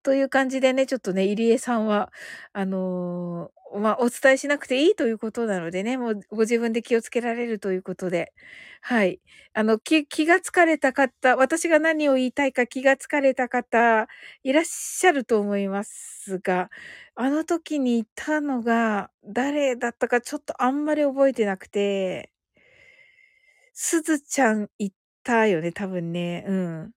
[0.02, 2.12] という感じでね、ちょっとね、入江さんは、
[2.52, 8.32] あのー、まあ、お伝えしなくていいということなのでね、もうご自分で気をつけられるということで、
[8.82, 9.20] はい。
[9.54, 14.08] あの、気、気がつかれた方、私が何を言いたいか気がつかれた方、
[14.44, 16.70] いらっしゃると思いますが、
[17.14, 22.30] あの時にいたのが、誰だったかちょっとあんまり覚えてなくて、
[23.74, 24.90] すずちゃんい
[25.22, 26.44] たよね、多分ね。
[26.48, 26.92] うん。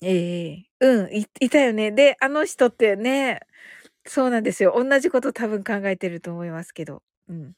[0.00, 1.92] ええうん、いいたよね。
[1.92, 3.40] で、あの人ってね、
[4.06, 4.74] そうなんですよ。
[4.76, 7.02] 同じこと多分考えてると思いますけど。
[7.28, 7.54] うん。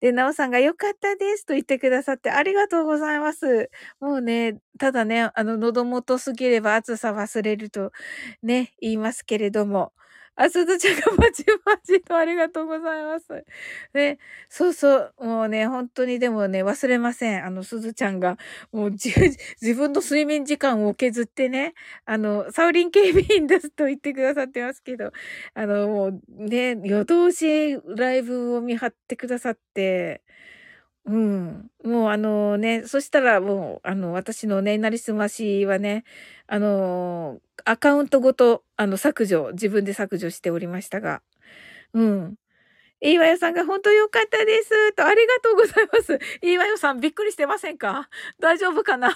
[0.00, 3.70] で、なおさんが良かったですと言ってくださってありがとうございます。
[4.00, 7.92] もうね、ただね、あの、喉元すぎれば暑さ忘れると
[8.42, 9.92] ね、言いますけれども、
[10.38, 13.26] あ、すずちゃんがバチバチとありがとうございます。
[13.94, 14.18] ね、
[14.50, 17.44] そうそう、もうね、本当にでもね、忘れません。
[17.46, 18.36] あの、すずちゃんが、
[18.70, 19.10] もう自
[19.74, 21.72] 分の睡眠時間を削ってね、
[22.04, 25.10] あの、サウリン警備員ですと言ってくださってますけど、
[25.54, 30.22] あの、もうね、夜通しライブを見張ってくださって、
[31.06, 31.70] うん。
[31.84, 36.04] もうあのね、そしたらもう、あの、私のね、なりすましはね、
[36.48, 41.22] あの、アカウントごと、あの、削除、自分で削除しておりましたが、
[41.94, 42.36] うん。
[43.02, 44.94] いいわよさんが本当良かったです。
[44.94, 46.18] と、ありがとうございます。
[46.42, 48.08] いいわよさん、びっくりしてませんか？
[48.40, 49.10] 大丈夫かな？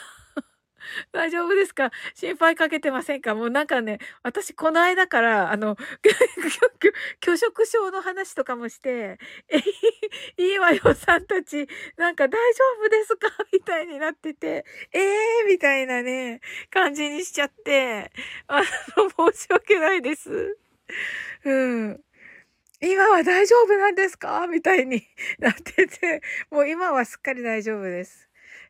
[1.12, 1.90] 大丈夫ですか？
[2.14, 3.34] 心配かけてませんか？
[3.34, 5.76] もうなんかね、私この間から、あの、
[7.20, 9.18] 拒食症の話とかもして、
[9.48, 9.58] え、
[10.42, 13.28] いいわよさんたち、なんか大丈夫ですか？
[13.52, 18.10] みたいになってて、えーみたいなね、感じにしちゃって、
[18.46, 18.62] あ
[18.96, 20.58] の、申し訳ないです。
[21.44, 22.00] うん。
[22.82, 24.46] 今は大丈夫なんですか？
[24.46, 25.06] みたいに
[25.38, 28.28] なってて、もう今はすっかり大丈夫です。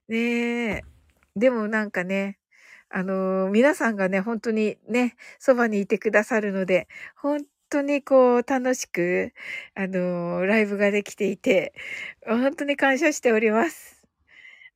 [0.09, 0.85] ねえ。
[1.37, 2.39] でもなんかね、
[2.91, 9.33] あのー、皆さんがね、本当にね、そばにいてくださるので、本当にこう、楽しく、
[9.77, 11.73] あのー、ライブができていて、
[12.27, 14.07] 本当に感謝しております。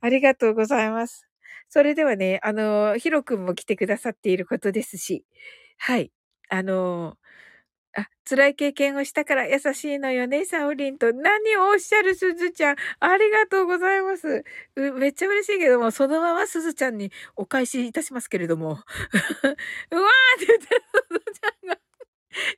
[0.00, 1.26] ありがとうございます。
[1.68, 5.24] それではね、あのー、ヒロ君も来てくださっていることですし、
[5.78, 6.12] はい。
[6.50, 7.16] あの
[7.96, 11.12] あ、辛い経験をしたから優しいのよね、サオリンと。
[11.12, 12.76] 何をおっしゃるすずちゃん。
[13.00, 14.44] ありがとうございます。
[14.76, 18.72] めっちゃ嬉しいけども、そのまますずちゃんにお返しいたしますけれども。
[19.90, 21.74] うわーって言ってるすずちゃんが。
[21.74, 21.76] い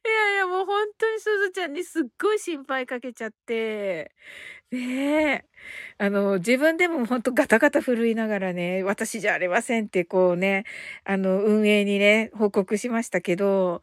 [0.09, 4.13] やいや、もう本当にすずちゃんにすっごい心配かけちゃって、
[4.73, 5.45] ねえ。
[5.99, 10.65] あの、自分でもほんとガタガタ震いながらね、私じゃありませんってこうね、
[11.05, 13.83] あの、運営にね、報告しましたけど、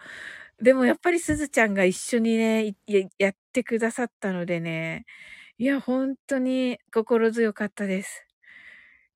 [0.63, 5.05] でもやっぱりすずちゃんが一緒にね、ややってくださったのでね、
[5.57, 8.25] いや、本当に心強かったです。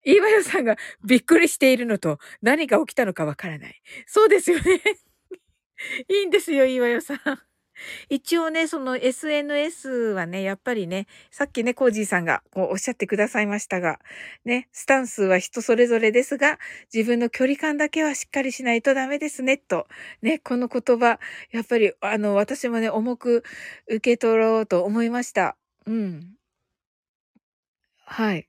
[0.06, 3.82] 岩代さんがびっくりしているのと、何が起きたのかわからない。
[4.08, 4.82] そうですよね。
[6.10, 7.20] いいんですよ、岩代さん。
[8.10, 14.00] 一応ね、その SNS はね、やっぱりね、さっきね、コージーさんがこうおっしゃってくださいましたが、
[14.46, 16.60] ね、スタンスは人それぞれですが、
[16.94, 19.88] 自分の距離感だけはしっかりしないとダメですね、と。
[20.22, 21.20] ね、この言葉、
[21.52, 23.44] やっぱり、あの、私もね、重く
[23.88, 25.58] 受け取ろうと思いました。
[25.86, 26.36] うん。
[28.06, 28.48] はい。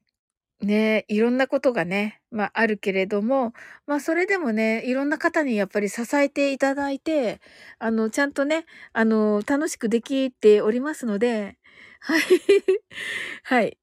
[0.62, 3.52] ね、いろんなことがね、まあ、あるけれども、
[3.86, 7.40] まあ、それでもね、いろんな方にやっぱり支えていただいて、
[7.78, 11.58] あの、ちゃんとね、あの、楽しくできておりますので、
[12.00, 12.22] はい。
[13.44, 13.78] はい。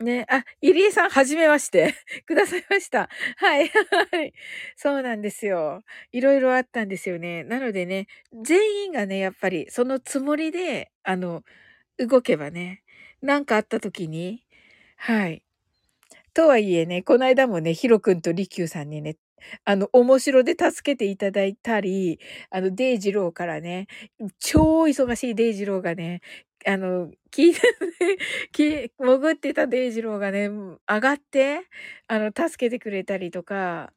[0.00, 1.94] ね、あ、入江さん、はじめまして。
[2.26, 3.08] くださいました。
[3.38, 3.68] はい、
[4.12, 4.32] はい。
[4.76, 5.82] そうなんですよ。
[6.12, 7.44] いろいろあったんですよね。
[7.44, 8.08] なのでね、
[8.42, 11.44] 全員がね、やっぱりそのつもりで、あの、
[11.98, 12.82] 動けばね、
[13.22, 14.44] なんかあった時に、
[14.98, 15.42] はい。
[16.34, 19.16] とはいえね、この間もね、ヒロ君とリキューさんにね、
[19.64, 22.20] あの、面白で助けていただいたり、
[22.50, 23.86] あの、デイジローからね、
[24.38, 26.20] 超忙しいデイジローがね、
[26.66, 27.60] あの、聞いて、
[28.58, 31.62] ね、潜ってたデイジローがね、上がって、
[32.08, 33.92] あの、助けてくれたりとか、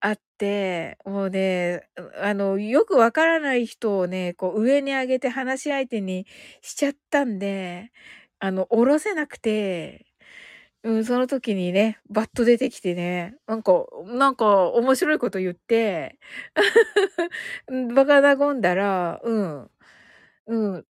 [0.00, 1.86] あって、もうね、
[2.22, 6.26] あの、よくわからない人をね、こう上に上げて話し相手に
[6.62, 7.92] しちゃったんで、
[8.38, 10.06] あの、下ろせなくて、
[10.82, 13.72] うん、その時にね、バッと出てきてね、なんか
[14.06, 16.18] なんか面白いこと言って、
[17.94, 19.70] バカ和んだら、うん、
[20.46, 20.86] うん、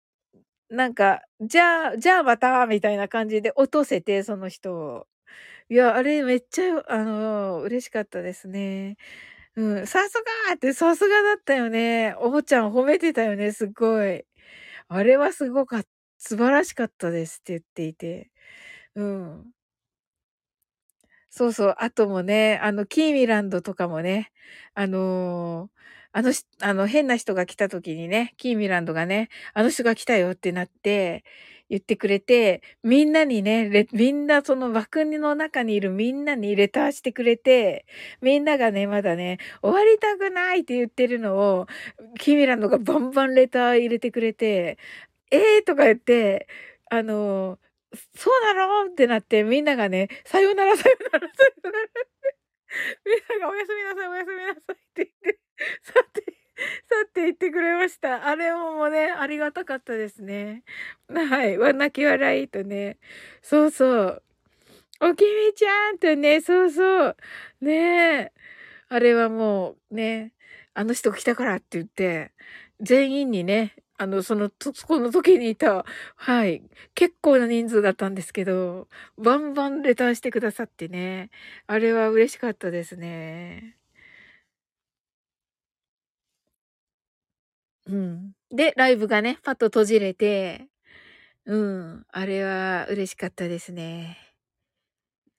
[0.70, 5.06] なんか、じゃあ、じゃあまたみたいな感じで落とせて、その人を。
[5.70, 8.96] いや、あれめっちゃ、あの、嬉しかったですね。
[9.56, 10.14] うん、さす
[10.48, 12.14] がって、さすがだったよね。
[12.20, 14.24] おもちゃん褒めてたよね、すごい。
[14.88, 15.88] あれはすごかった。
[16.18, 18.30] 素晴らしかったですって言っていて。
[18.96, 19.52] うん。
[21.30, 21.74] そうそう。
[21.78, 24.32] あともね、あの、キーミランドとかもね、
[24.74, 25.70] あの、
[26.12, 31.24] あのあの、変な人が来た時にね、キーミランドがね、あの人が来たよってなって、
[31.68, 37.86] 言ってくれて、みんなにね、みんなその枠の中にいるみんなにレターしてくれて、
[38.20, 41.68] みんながね、まだね、終わりたくないって言ってるのを、
[42.18, 44.78] キーミランドがバンバンレター入れてくれて、
[45.30, 46.48] えーとか言って、
[46.90, 47.58] あの、
[48.16, 48.90] そうなの？
[48.90, 51.98] ってなって、みんながね、さよならさよならさよならって、
[53.04, 55.40] みんながおやすみなさいおやすみなさいって言って、
[55.82, 58.26] 去って、去って言ってくれました。
[58.28, 60.62] あれもね、ありがたかったですね。
[61.08, 61.58] はい。
[61.58, 62.98] わ、泣き笑いとね。
[63.42, 64.22] そうそう。
[65.00, 67.16] おきみちゃんとね、そうそう。
[67.60, 68.32] ねえ。
[68.88, 70.32] あれはもうね、
[70.74, 72.32] あの人来たからって言って、
[72.80, 75.84] 全員にね、あの、その、そこの時にいた、
[76.16, 76.62] はい、
[76.94, 78.88] 結構な人数だったんですけど、
[79.18, 81.30] バンバンレターしてくださってね、
[81.66, 83.76] あれは嬉しかったですね。
[87.86, 88.32] うん。
[88.50, 90.68] で、ライブがね、パッと閉じれて、
[91.46, 94.18] うん、あれは嬉しかったですね。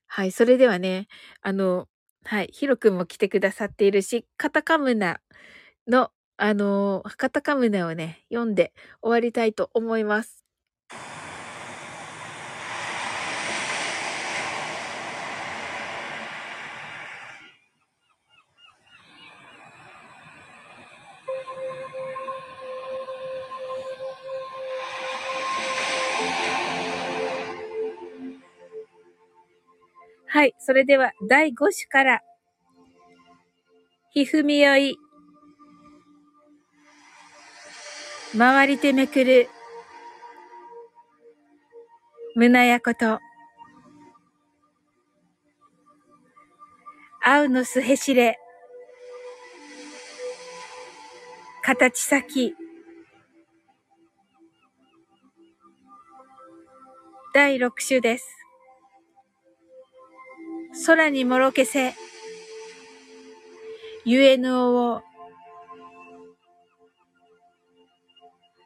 [0.08, 1.08] はい、それではね、
[1.42, 1.88] あの、
[2.26, 5.22] はい、ヒロ君も来てくださっているし、カタカムナ
[5.88, 6.12] の
[6.44, 8.74] あの、カタカムネをね、読んで
[9.04, 10.44] 終わりたいと思います。
[30.26, 30.56] はい。
[30.58, 32.24] それでは、第5種から、
[34.10, 34.98] ひふみよい、
[38.38, 39.50] 回りてめくる、
[42.36, 43.20] 胸やこと、
[47.24, 48.40] 青のすへしれ、
[51.62, 52.56] 形先、
[57.34, 58.28] 第六種です。
[60.86, 61.94] 空にもろけせ、
[64.06, 65.02] ゆえぬおを、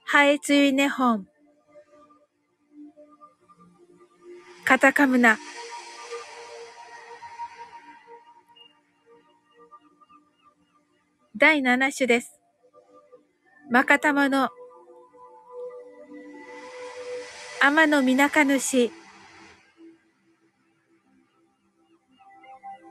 [0.07, 1.27] ハエツイネホン。
[4.63, 5.39] カタカムナ。
[11.35, 12.39] 第七種です。
[13.71, 14.51] まかたまの、
[17.59, 18.91] 天のみなか主、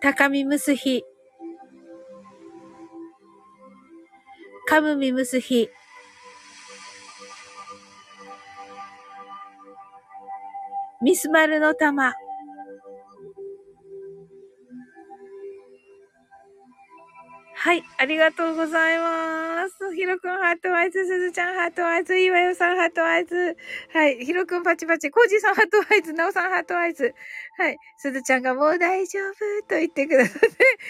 [0.01, 1.05] 高みむすひ、
[4.67, 5.69] かむみむすひ、
[11.05, 12.15] ミスマルの玉、
[17.57, 19.95] はい、ありがとうございます。
[19.95, 23.55] ひろくん heart eyes、すずちゃん heart eyes、いわよさん heart eyes。
[23.93, 27.15] はい、ひろくんパチパチ、コージさん heart eyes、なおさん heart eyes。
[27.59, 29.35] はい、すずちゃんがもう大丈夫
[29.69, 30.49] と言ってくださって、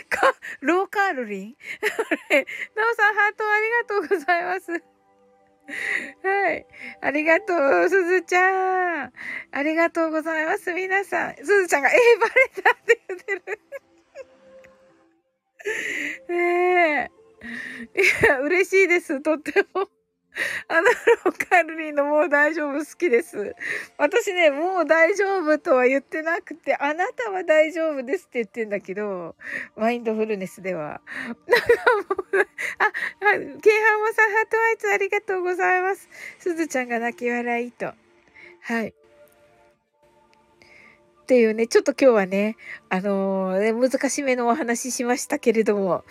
[0.09, 1.57] か、ローカールリン？
[2.77, 4.94] なおさんハートありがとうございます。
[6.23, 6.67] はい。
[7.01, 7.55] ありがと
[7.87, 9.13] う、すずちゃん。
[9.53, 11.37] ありがとうございます、皆さん。
[11.37, 12.33] すずちゃんが、えー、バレ
[12.63, 13.43] たって言ってる。
[16.29, 17.11] ね
[17.95, 18.01] え。
[18.01, 19.21] いや、嬉しいです。
[19.21, 19.89] とっても。
[20.69, 20.89] あの
[21.25, 23.55] ローカルリーのもう大丈夫好きです。
[23.99, 29.37] 私ね、もう大丈夫とは言ってなくて、あなたは大丈夫ですって言ってんだけど、
[29.77, 31.01] マインドフルネスでは。
[31.47, 32.49] なんかもう、
[32.79, 32.93] あ、
[33.33, 33.47] ケンハ
[33.99, 36.09] モさんハートアイツありがとうございます。
[36.39, 37.93] すずちゃんが泣き笑いと。
[38.63, 38.89] はい。
[38.89, 38.93] っ
[41.27, 42.57] ていうね、ちょっと今日はね、
[42.91, 46.05] あのー、ね、難しめのお話ししましたけれども、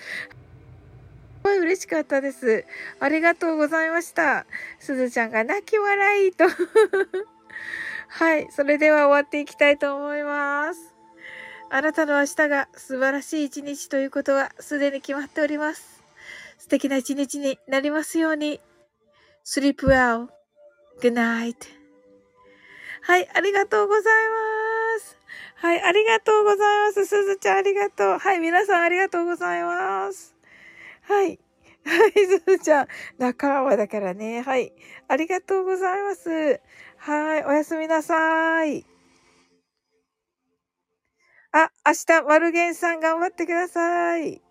[1.43, 2.65] すごい嬉しかったです。
[3.01, 4.45] ありがとうございました。
[4.79, 6.45] すずちゃんが泣き笑いと
[8.07, 8.47] はい。
[8.49, 10.95] それでは終わっていきたいと思います。
[11.69, 16.01] あなたの明日が素晴らしい一日ということはすでに決まっております。
[16.59, 18.61] 素敵な一日になりますように。
[19.43, 20.29] sleep well.
[21.01, 21.57] good night.
[23.01, 23.29] はい。
[23.33, 25.17] ありがとうございます。
[25.55, 27.05] はい、ありがとうございます。
[27.05, 28.17] すずちゃんありがとう。
[28.17, 30.32] はい、皆さんありがとうございます。
[31.03, 31.39] はい。
[31.85, 32.87] はい、ずずちゃん。
[33.17, 34.41] 仲間だからね。
[34.41, 34.73] はい。
[35.09, 36.61] ありがとうございます。
[36.97, 38.85] はい、おやすみなさい。
[41.53, 44.42] あ、明日、マルゲンさん頑張ってください。